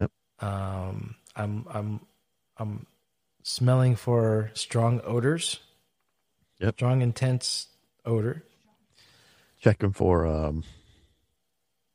[0.00, 0.10] Yep.
[0.40, 2.06] Um, I'm I'm
[2.56, 2.86] I'm
[3.42, 5.60] smelling for strong odors.
[6.60, 6.74] Yep.
[6.76, 7.68] Strong, intense
[8.06, 8.42] odor.
[9.60, 10.64] Checking for um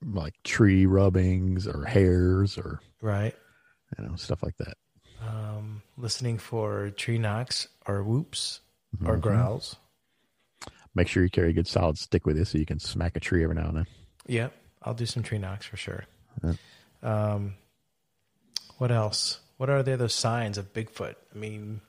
[0.05, 3.35] like tree rubbings or hairs or Right.
[3.97, 4.77] you know stuff like that.
[5.19, 5.50] Um,
[6.01, 8.61] listening for tree knocks or whoops
[9.05, 9.21] or Mhm.
[9.21, 9.75] growls.
[10.95, 13.19] Make sure you carry a good solid stick with you so you can smack a
[13.19, 13.87] tree every now and then.
[14.27, 16.05] Yep, I'll do some tree knocks for sure.
[16.43, 16.53] Yeah.
[17.01, 17.53] Um,
[18.77, 19.39] what else?
[19.57, 21.15] What are the other signs of Bigfoot?
[21.33, 21.81] I mean,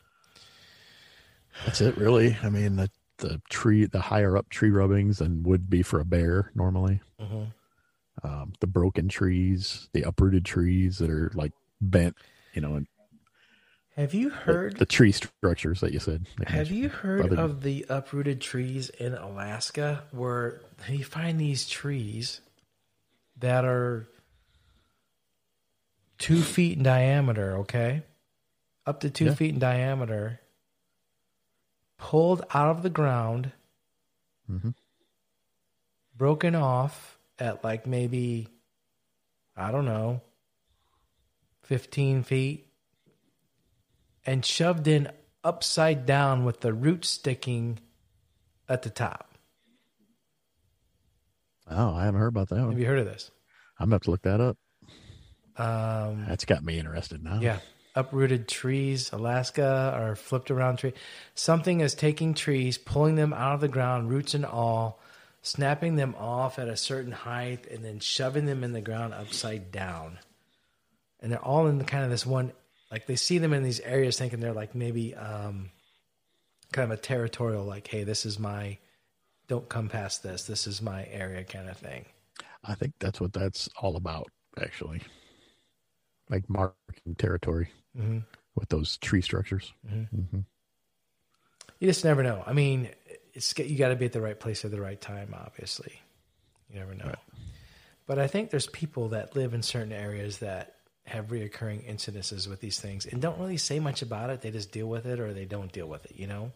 [1.65, 2.37] That's it, really.
[2.43, 6.05] I mean, the the tree, the higher up tree rubbings and would be for a
[6.05, 7.01] bear normally.
[7.21, 7.53] mhm.
[8.25, 12.17] Um, the broken trees, the uprooted trees that are like bent,
[12.53, 12.87] you know, and
[13.97, 14.75] Have you heard?
[14.75, 16.27] The, the tree structures that you said.
[16.39, 21.69] that have you heard Other- of the uprooted trees in Alaska, where you find these
[21.69, 22.41] trees
[23.37, 24.09] that are
[26.19, 27.59] two feet in diameter?
[27.59, 28.03] Okay,
[28.87, 29.35] up to two Yeah.
[29.35, 30.41] feet in diameter,
[31.99, 33.53] pulled out of the ground,
[34.51, 34.75] Mhm.
[36.17, 38.49] broken off at like maybe,
[39.55, 40.23] I don't know,
[41.63, 42.72] 15 feet,
[44.25, 45.09] and shoved in
[45.45, 47.79] upside down with the roots sticking
[48.69, 49.33] at the top.
[51.71, 53.31] Oh, I haven't heard about that Have you heard of this?
[53.79, 54.59] I'm about to to look that up.
[55.57, 57.41] Um, That's got me interested now.
[57.41, 57.59] Yeah.
[57.95, 60.95] Uprooted trees, Alaska, or flipped around tree.
[61.35, 64.99] Something is taking trees, pulling them out of the ground, roots and all,
[65.43, 69.71] snapping them off at a certain height, and then shoving them in the ground upside
[69.71, 70.19] down.
[71.21, 72.53] And they're all in kind of this one,
[72.93, 75.71] like they see them in these areas thinking they're like maybe um,
[76.73, 78.77] kind of a territorial, like, hey, this is my,
[79.49, 80.45] don't come past this.
[80.45, 82.05] This is my area kind of thing.
[82.63, 84.29] I think that's what that's all about,
[84.61, 85.01] actually.
[86.29, 88.19] Like marking territory hmm
[88.55, 89.73] with those tree structures.
[89.91, 90.09] Mhm.
[90.31, 90.41] hmm
[91.81, 92.45] You just never know.
[92.47, 92.91] I mean,
[93.33, 95.35] it's you got to be at the right place at the right time.
[95.35, 95.99] Obviously,
[96.69, 97.15] you never know.
[98.07, 102.61] But I think there's people that live in certain areas that have reoccurring incidences with
[102.61, 104.41] these things and don't really say much about it.
[104.41, 106.13] They just deal with it or they don't deal with it.
[106.17, 106.53] You know,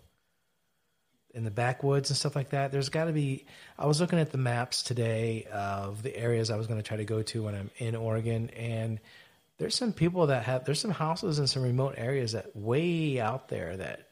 [1.36, 2.72] in the backwoods and stuff like that.
[2.72, 3.44] There's got to be.
[3.78, 6.96] I was looking at the maps today of the areas I was going to try
[6.96, 8.98] to go to when I'm in Oregon, and
[9.58, 10.64] there's some people that have.
[10.64, 14.08] There's some houses in some remote areas that way out there that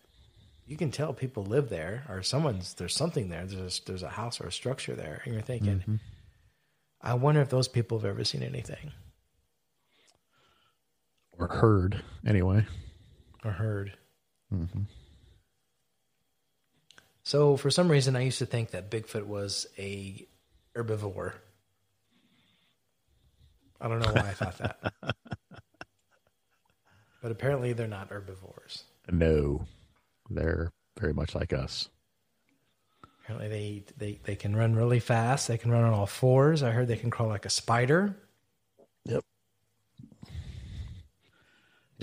[0.67, 4.41] you can tell people live there or someone's there's something there there's there's a house
[4.41, 5.97] or a structure there and you're thinking mm-hmm.
[7.03, 8.93] i wonder if those people have ever seen anything
[11.39, 12.67] Or heard, anyway.
[13.45, 13.97] or heard.
[14.51, 14.65] Hmm
[17.27, 20.27] so for some reason i used to think that bigfoot was a
[20.77, 21.33] herbivore.
[23.81, 24.79] I don't know why i thought that.
[27.23, 28.85] But apparently they're not herbivores.
[29.11, 29.65] No,
[30.29, 30.71] they're
[31.01, 31.89] very much like us.
[33.23, 35.49] apparently they they they can run really fast.
[35.49, 36.63] They can run on all fours.
[36.63, 38.15] I heard they can crawl like a spider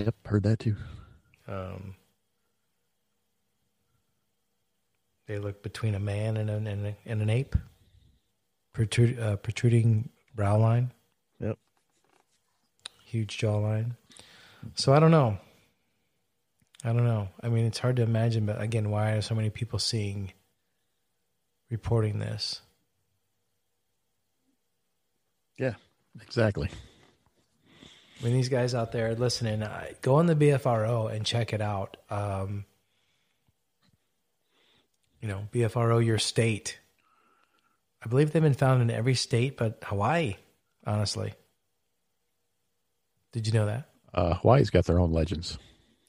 [0.05, 0.75] Yep, heard that too.
[1.47, 1.95] Um,
[5.27, 7.55] they look between a man and an and, a, and an ape,
[8.73, 10.91] Protrude, uh, protruding brow line,
[11.39, 11.59] Yep.
[13.05, 13.95] huge jawline.
[14.73, 15.37] So I don't know.
[16.83, 17.29] I don't know.
[17.43, 20.33] I mean, it's hard to imagine, but again, why are so many people seeing,
[21.69, 22.61] reporting this?
[25.59, 25.75] Yeah,
[26.19, 26.71] exactly.
[28.21, 31.62] I mean, these guys out there listening, uh, go on the BFRO and check it
[31.62, 31.97] out.
[32.10, 32.65] Um,
[35.21, 36.79] you know, BFRO, your state.
[38.03, 40.36] I believe they've been found in every state but Hawaii,
[40.86, 41.34] honestly.
[43.31, 43.89] Did you know that?
[44.13, 45.57] Uh, Hawaii's got their own legends.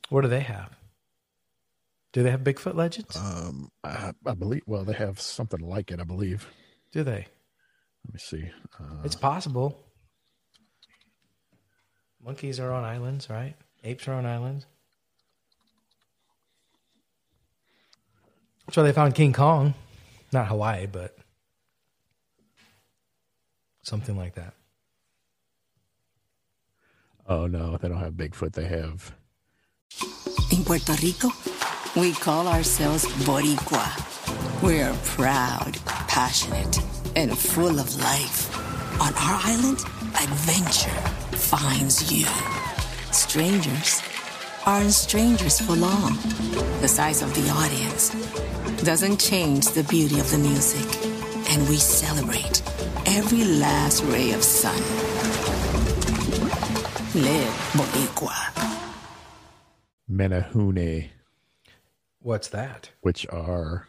[0.09, 0.71] What do they have?
[2.13, 3.17] Do they have Bigfoot legends?
[3.17, 4.63] Um, I, I believe.
[4.67, 6.01] Well, they have something like it.
[6.01, 6.47] I believe.
[6.91, 7.27] do they?
[8.05, 8.51] Let me see.
[8.79, 9.79] Uh, It's possible.
[12.25, 13.55] Monkeys are on islands, right?
[13.85, 14.67] Apes are on islands.
[18.67, 19.75] That's why they found King Kong.
[20.33, 21.17] Not Hawaii, but
[23.83, 24.55] something like that.
[27.29, 28.53] oh no, they don't have Bigfoot.
[28.53, 29.13] They have.
[30.53, 31.29] In Puerto Rico,
[31.97, 34.63] we call ourselves Boricua.
[34.63, 35.77] We're proud,
[36.09, 36.79] passionate,
[37.17, 38.49] and full of life.
[39.01, 39.81] On our island,
[40.21, 41.01] adventure
[41.37, 42.27] finds you.
[43.13, 44.03] Strangers
[44.67, 46.15] aren't strangers for long.
[46.81, 48.11] The size of the audience
[48.83, 50.87] doesn't change the beauty of the music,
[51.51, 52.63] and we celebrate
[53.07, 54.77] every last ray of sun.
[57.15, 58.39] Live Boricua.
[60.11, 61.11] Menehune.
[62.21, 62.91] What's that?
[63.01, 63.89] which are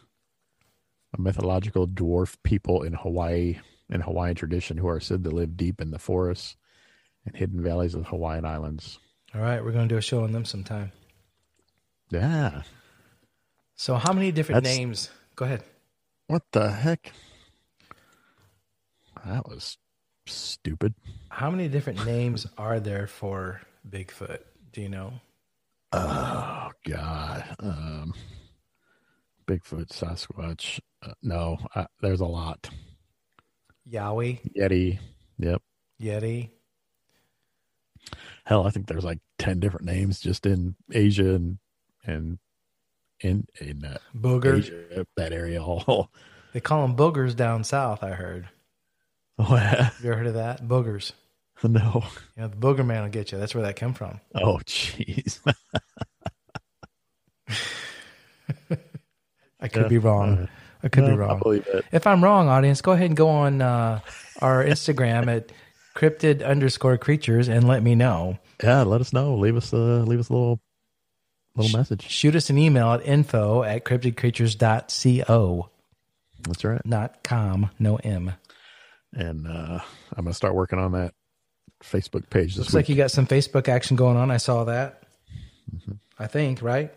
[1.16, 3.58] a mythological dwarf people in Hawaii,
[3.90, 6.56] in Hawaiian tradition, who are said to live deep in the forests
[7.26, 8.98] and hidden valleys of the Hawaiian Islands.
[9.34, 10.92] All right, we're going to do a show on them sometime.
[12.10, 12.62] Yeah.
[13.76, 15.10] So, how many different That's- names?
[15.36, 15.64] Go ahead.
[16.28, 17.12] What the heck?
[19.26, 19.78] That was
[20.26, 20.94] stupid.
[21.28, 24.38] How many different names are there for Bigfoot?
[24.72, 25.14] Do you know?
[25.92, 27.44] Oh God.
[27.60, 28.14] Um,
[29.46, 30.80] Bigfoot, Sasquatch.
[31.02, 32.70] Uh, no, uh, there's a lot.
[33.90, 34.98] Yowie, Yeti.
[35.38, 35.62] Yep.
[36.00, 36.50] Yeti.
[38.44, 41.58] Hell, I think there's like ten different names just in Asia and
[42.06, 42.38] and
[43.20, 44.58] in in uh, Booger.
[44.58, 46.10] Asia, that area all.
[46.54, 48.04] They call them boogers down south.
[48.04, 48.48] I heard.
[49.40, 49.90] Oh yeah.
[50.00, 50.62] You ever heard of that?
[50.62, 51.12] Boogers.
[51.64, 52.04] No.
[52.36, 53.38] Know, the booger man will get you.
[53.38, 54.20] That's where that come from.
[54.34, 55.40] Oh jeez.
[59.60, 60.48] I could be wrong.
[60.84, 61.38] I could be No, I wrong.
[61.40, 61.84] believe it.
[61.92, 64.00] If I'm wrong, audience, go ahead and go on uh,
[64.40, 65.50] our Instagram at
[65.96, 68.38] cryptid underscore creatures and let me know.
[68.62, 69.34] Yeah, let us know.
[69.36, 70.60] Leave us a leave us a little
[71.56, 72.02] little message.
[72.08, 75.70] Shoot us an email at info at cryptidcreatures.co,
[76.42, 76.84] That's right.
[76.84, 78.32] not com, no M.
[79.12, 79.80] And uh
[80.16, 81.14] I'm gonna start working on that
[81.82, 82.74] Facebook page this Looks week.
[82.84, 84.30] like you got some Facebook action going on.
[84.30, 85.02] I saw that.
[85.74, 85.92] Mm-hmm.
[86.18, 86.92] I think, right?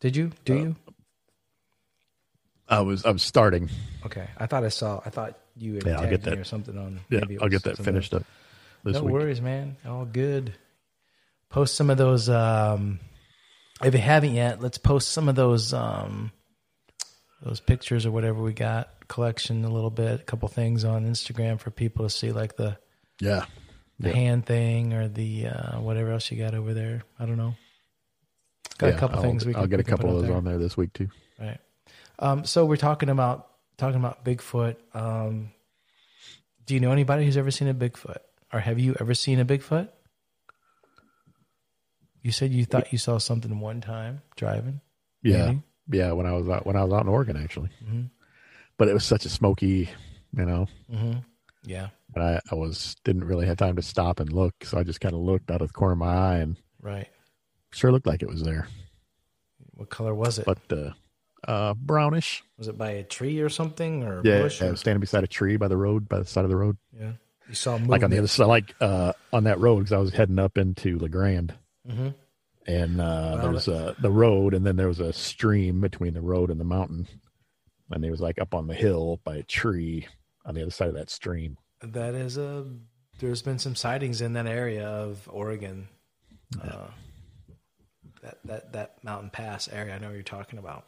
[0.00, 0.30] Did you?
[0.44, 0.76] Do Uh, you?
[2.68, 3.70] I was I was starting.
[4.06, 4.26] Okay.
[4.36, 5.00] I thought I saw.
[5.04, 6.38] I thought you had Yeah, I'll get that.
[6.38, 7.00] or something on.
[7.08, 8.24] Yeah, maybe I'll get that finished up
[8.84, 9.12] this no week.
[9.14, 9.76] worries, man.
[9.86, 10.54] All good.
[11.50, 12.28] Post some of those.
[12.28, 13.00] Um,
[13.82, 16.30] if you haven't yet, let's post some of those um,
[17.42, 21.58] those pictures or whatever we got collection a little bit, a couple things on Instagram
[21.58, 22.76] for people to see, like the
[23.20, 23.46] Yeah.
[23.98, 24.14] the Yeah.
[24.14, 27.02] hand thing or the uh, whatever else you got over there.
[27.18, 27.54] I don't know.
[28.76, 29.62] Got Yeah, a couple I'll, things we can.
[29.62, 30.36] I'll get a couple of those there.
[30.36, 31.08] on there this week too.
[32.18, 34.76] Um, so we're talking about talking about Bigfoot.
[34.94, 35.50] Um,
[36.66, 38.18] do you know anybody who's ever seen a Bigfoot,
[38.52, 39.88] or have you ever seen a Bigfoot?
[42.22, 44.80] You said you thought you saw something one time driving.
[45.22, 45.46] Yeah.
[45.46, 45.62] Maybe?
[45.90, 47.70] Yeah, when I was out when I was out in Oregon actually.
[47.84, 48.10] Mhm.
[48.76, 49.88] But it was such a smoky,
[50.36, 51.18] you know, Mm-hmm.
[51.64, 51.88] Yeah.
[52.14, 55.00] and I, I was didn't really have time to stop and look, so I just
[55.00, 57.08] kind of looked out of the corner of my eye and Right.
[57.72, 58.68] sure looked like it was there.
[59.74, 60.44] What color was it?
[60.44, 60.90] But uh
[61.46, 62.42] uh brownish.
[62.56, 64.60] was it by a tree or something, or Yeah, bush?
[64.62, 66.56] I or- was standing beside a tree by the road, by the side of the
[66.56, 66.76] road.
[66.98, 67.12] yeah.
[67.48, 67.90] You saw movement.
[67.90, 70.58] Like on the other side, like uh on that road because I was heading up
[70.58, 71.54] into La Grande.
[71.88, 72.14] Mhm.
[72.66, 73.04] And uh
[73.36, 76.50] Wow, there was uh the road and then there was a stream between the road
[76.50, 77.06] and the mountain.
[77.90, 80.06] And he was like up on the hill by a tree
[80.44, 81.56] on the other side of that stream.
[81.80, 82.66] That is a.
[83.18, 85.88] There's been some sightings in that area of Oregon.
[86.62, 86.88] Uh,
[88.22, 89.94] that that that mountain pass area.
[89.94, 90.84] I know what you're talking about.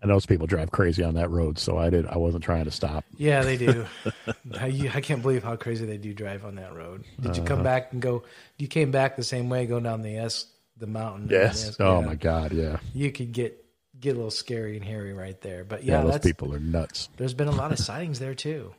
[0.00, 2.06] And those people drive crazy on that road, so I did.
[2.06, 3.04] I wasn't trying to stop.
[3.16, 3.84] Yeah, they do.
[4.54, 7.02] I, I can't believe how crazy they do drive on that road.
[7.20, 8.22] Did you come back and go?
[8.58, 10.46] You came back the same way, going down the S,
[10.76, 11.26] the mountain.
[11.28, 11.76] Yes.
[11.80, 11.86] Yeah.
[11.86, 12.52] Oh my God.
[12.52, 12.78] Yeah.
[12.94, 13.64] You could get
[13.98, 15.64] get a little scary and hairy right there.
[15.64, 16.04] But Yeah.
[16.04, 17.08] yeah, those people are nuts.
[17.16, 18.72] there's been a lot of sightings there too.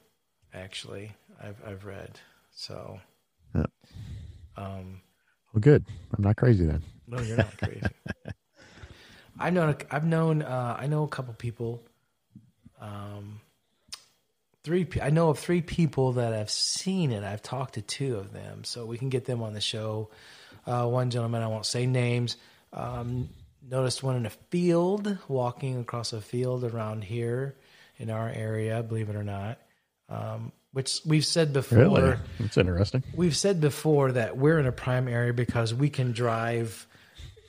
[0.53, 1.11] Actually,
[1.43, 2.17] I've I've read.
[2.51, 3.01] So,
[3.53, 3.65] Yeah.
[4.55, 5.01] um,
[5.53, 5.83] Well, good.
[6.17, 6.81] I'm not crazy then.
[7.07, 7.81] No, you're not crazy.
[9.39, 9.69] I've known.
[9.69, 10.41] a- I've known.
[10.41, 11.81] Uh, I know a couple people.
[12.81, 13.41] Um,
[14.63, 14.87] three.
[15.01, 17.23] I know of three people that have seen it.
[17.23, 20.09] I've talked to two of them, so we can get them on the show.
[20.65, 22.37] Uh, one gentleman, I won't say names,
[22.73, 23.29] um,
[23.67, 27.55] noticed one in a field, walking across a field around here
[27.97, 28.83] in our area.
[28.83, 29.57] Believe it or not,
[30.09, 32.15] um, which we've said before Really?
[32.39, 33.03] That's interesting.
[33.15, 36.85] we've said before that we're in a prime area because we can drive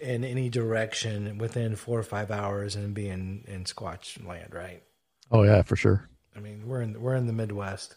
[0.01, 4.83] in any direction within four or five hours and be in, in Squatch land, right?
[5.31, 6.09] Oh yeah, for sure.
[6.37, 7.97] I mean, we're in we're in the Midwest,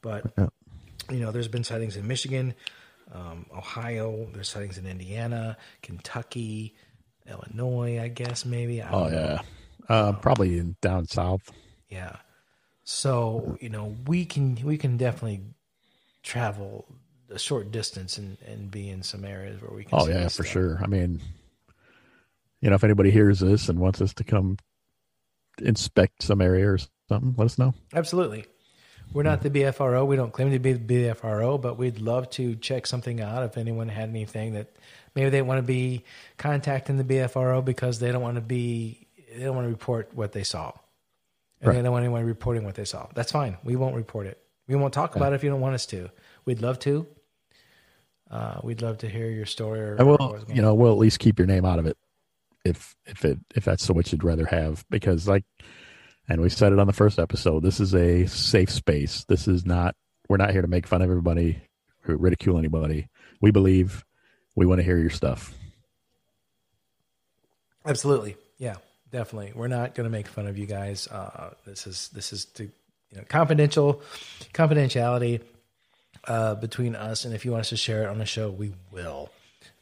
[0.00, 0.48] but Yeah.
[1.10, 2.54] you know, there's been sightings in Michigan,
[3.12, 4.28] um, Ohio.
[4.32, 6.74] There's sightings in Indiana, Kentucky,
[7.28, 8.00] Illinois.
[8.00, 8.80] I guess maybe.
[8.82, 9.42] I Oh yeah.
[9.88, 11.50] Uh, probably in down south.
[11.88, 12.16] Yeah.
[12.84, 15.42] So, you know, we can we can definitely
[16.22, 16.86] travel
[17.30, 20.42] a short distance and, and be in some areas where we can Oh yeah, for
[20.42, 20.46] stuff.
[20.48, 20.80] sure.
[20.82, 21.20] I mean,
[22.62, 24.56] you know, if anybody hears this and wants us to come
[25.60, 27.74] inspect some area or something, let us know.
[27.92, 28.46] Absolutely.
[29.12, 30.06] We're not the BFRO.
[30.06, 33.58] We don't claim to be the BFRO, but we'd love to check something out if
[33.58, 34.74] anyone had anything that
[35.14, 36.04] maybe they want to be
[36.38, 39.06] contacting the BFRO because they don't want to be
[39.36, 40.72] they don't want to report what they saw.
[41.60, 41.74] And Right.
[41.76, 43.08] they don't want anyone reporting what they saw.
[43.14, 43.56] That's fine.
[43.64, 44.38] We won't report it.
[44.66, 46.10] We won't talk about it if you don't want us to.
[46.44, 47.06] We'd love to.
[48.30, 49.80] Uh, we'd love to hear your story.
[49.80, 51.96] Or, I will, you know, we'll at least keep your name out of it
[52.64, 55.44] if if it if that's what you'd rather have because like
[56.28, 59.24] and we said it on the first episode, this is a safe space.
[59.24, 59.96] This is not
[60.28, 61.60] we're not here to make fun of everybody
[62.08, 63.08] or ridicule anybody.
[63.40, 64.04] We believe
[64.54, 65.52] we want to hear your stuff.
[67.84, 68.36] Absolutely.
[68.58, 68.76] Yeah,
[69.10, 69.52] definitely.
[69.54, 71.08] We're not going to make fun of you guys.
[71.08, 74.02] Uh, this is this is to you know confidential
[74.54, 75.40] confidentiality
[76.28, 78.72] uh, between us, and if you want us to share it on the show, we
[78.92, 79.30] will,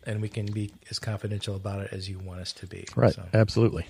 [0.06, 2.86] and we can be as confidential about it as you want us to be.
[2.96, 3.14] Right.
[3.14, 3.86] So, Absolutely.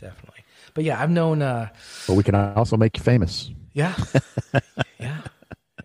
[0.00, 0.44] definitely.
[0.74, 1.42] But yeah, I've known.
[1.42, 1.68] Uh,
[2.06, 3.50] But we can also make you famous.
[3.72, 3.94] yeah,
[5.00, 5.20] yeah,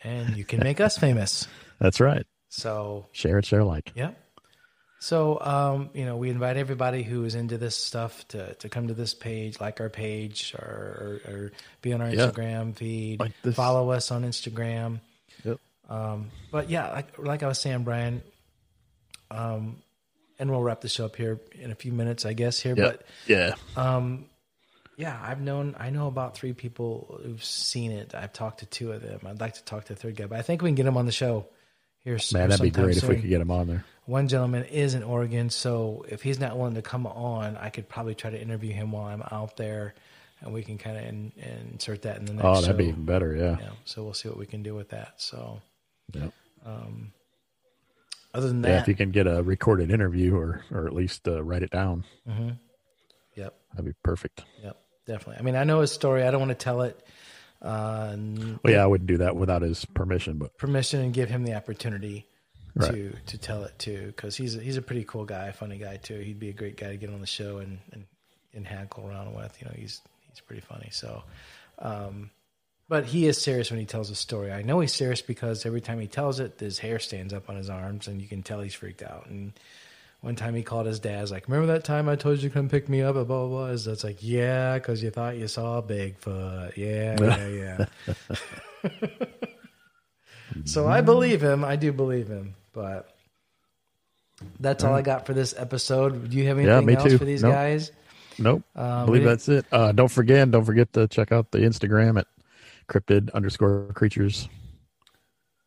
[0.02, 1.48] and you can make us famous.
[1.80, 2.26] That's right.
[2.50, 3.92] So Share it, share like.
[3.96, 4.12] yeah,
[5.00, 8.88] So, um, you know, we invite everybody who is into this stuff to, to come
[8.90, 11.52] to this page, like our page, or, or, or
[11.82, 12.28] be on our Yeah.
[12.28, 15.00] Instagram feed, Like follow us on Instagram.
[15.44, 15.58] Yep.
[15.90, 18.22] Um, but yeah, like like I was saying, Brian,
[19.34, 19.78] um,
[20.40, 22.60] and we'll wrap the show up here in a few minutes, I guess.
[22.60, 22.84] Here, Yeah.
[22.84, 23.56] but yeah.
[23.76, 24.26] um,
[24.98, 28.14] yeah, I've known I know about three people who've seen it.
[28.14, 29.22] I've talked to two of them.
[29.26, 30.98] I'd like to talk to a third guy, but I think we can get him
[30.98, 31.48] on the show
[32.04, 32.18] here.
[32.34, 33.86] Man, that'd be great if we could get him on there.
[34.06, 37.88] One gentleman is in Oregon, so if he's not willing to come on, I could
[37.88, 39.94] probably try to interview him while I'm out there,
[40.42, 41.32] and we can kind of in,
[41.72, 42.46] insert that in the next.
[42.46, 43.34] Oh, that'd be even better.
[43.36, 43.58] Yeah.
[43.60, 45.14] Yeah, so we'll see what we can do with that.
[45.22, 45.62] So,
[46.12, 46.28] Yeah.
[48.34, 51.28] Other than Yeah, that, if you can get a recorded interview or or at least
[51.28, 52.04] uh, write it down,
[53.36, 54.44] yep, that'd be perfect.
[54.64, 55.38] yep, definitely.
[55.40, 56.24] I mean, I know his story.
[56.24, 57.00] I don't want to tell it.
[57.62, 58.16] Uh,
[58.64, 61.54] Well, yeah, I wouldn't do that without his permission, but permission and give him the
[61.56, 62.28] opportunity
[62.76, 62.92] Right.
[62.92, 65.98] to to tell it too, because he's a, he's a pretty cool guy, funny guy
[65.98, 66.20] too.
[66.20, 68.06] He'd be a great guy to get on the show and and,
[68.56, 69.56] and hackle around with.
[69.62, 70.90] You know, he's he's pretty funny.
[70.92, 71.24] So,
[71.78, 72.32] um,
[72.90, 74.52] but he is serious when he tells a story.
[74.52, 77.56] I know he's serious because every time he tells it, his hair stands up on
[77.56, 79.28] his arms, and you can tell he's freaked out.
[79.28, 79.54] And
[80.22, 82.54] one time he called his dad, he's like, "Remember that time I told you to
[82.54, 83.66] come pick me up?" At blah blah blah.
[83.72, 86.78] It's like, yeah, because you thought you saw Bigfoot.
[86.78, 87.86] Yeah, yeah,
[88.92, 89.08] yeah.
[90.66, 91.64] So I believe him.
[91.64, 92.56] I do believe him.
[92.74, 93.10] But
[94.60, 96.30] that's all I got for this episode.
[96.30, 97.18] Do you have Yeah, anything me else too.
[97.18, 97.54] for these Nope.
[97.54, 97.92] guys?
[98.40, 98.64] nope.
[98.76, 99.66] Uh, I believe that's it.
[99.72, 102.28] Uh, don't forget, don't forget to check out the Instagram at
[102.88, 104.48] cryptid underscore creatures.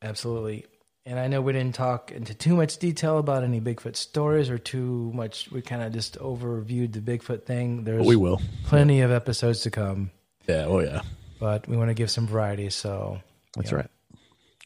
[0.03, 0.67] Absolutely.
[1.05, 4.59] And I know we didn't talk into too much detail about any Bigfoot stories or
[4.59, 5.51] too much.
[5.53, 7.85] We kind of just overviewed the Bigfoot thing.
[7.85, 8.41] There's we will.
[8.65, 10.11] plenty of episodes to come,
[10.49, 10.65] Yeah.
[10.67, 11.03] Oh yeah.
[11.39, 12.71] but we want to give some variety.
[12.71, 13.21] So
[13.55, 13.91] That's yeah, right.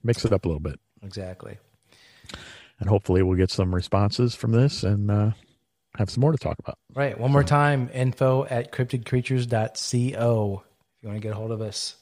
[0.03, 1.59] Mix it up a little bit, Exactly.
[2.81, 5.33] and hopefully we'll get some responses from this and uh,
[5.99, 6.79] have some more to talk about.
[6.95, 7.21] Right.
[7.21, 10.63] One more time info at cryptidcreatures.co
[10.97, 11.97] if you want to get a hold of us.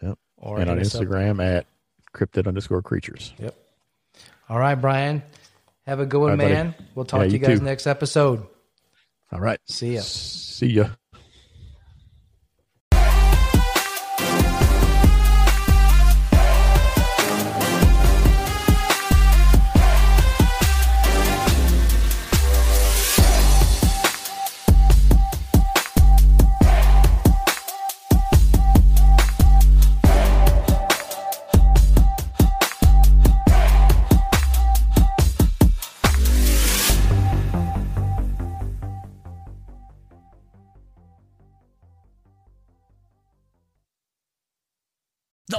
[0.00, 0.18] Yep.
[0.38, 1.02] Or and on us up.
[1.02, 1.66] Instagram at
[2.14, 3.32] cryptid underscore creatures.
[3.38, 3.54] Yep.
[4.48, 5.22] All right, Brian.
[5.86, 6.52] Have a good one, right, buddy.
[6.54, 6.74] man.
[6.94, 7.64] We'll talk Yeah, to you you guys too.
[7.64, 8.46] next episode.
[9.32, 9.58] All right.
[9.66, 10.00] See ya.
[10.02, 10.88] See ya.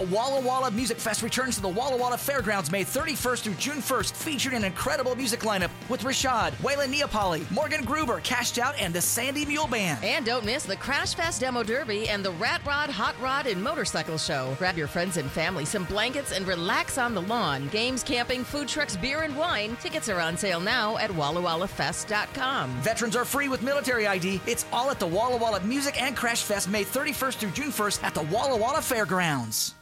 [0.04, 3.78] The Walla Walla Music Fest returns to the Walla Walla Fairgrounds May 31st through June
[3.78, 8.94] 1st, featuring an incredible music lineup with Rashad, Waylon Neapoli, Morgan Gruber, Cashed Out, and
[8.94, 10.04] the Sandy Mule Band.
[10.04, 13.64] And don't miss the Crash Fest Demo Derby and the Rat Rod, Hot Rod, and
[13.64, 14.54] Motorcycle Show.
[14.60, 17.70] Grab your friends and family some blankets and relax on the lawn.
[17.70, 19.78] Games, camping, food trucks, beer, and wine.
[19.78, 22.70] Tickets are on sale now at WallaWallaFest.com.
[22.82, 24.42] Veterans are free with military ID.
[24.48, 28.04] It's all at the Walla Walla Music and Crash Fest May 31st through June 1st
[28.04, 29.76] at the Walla Walla Fairgrounds.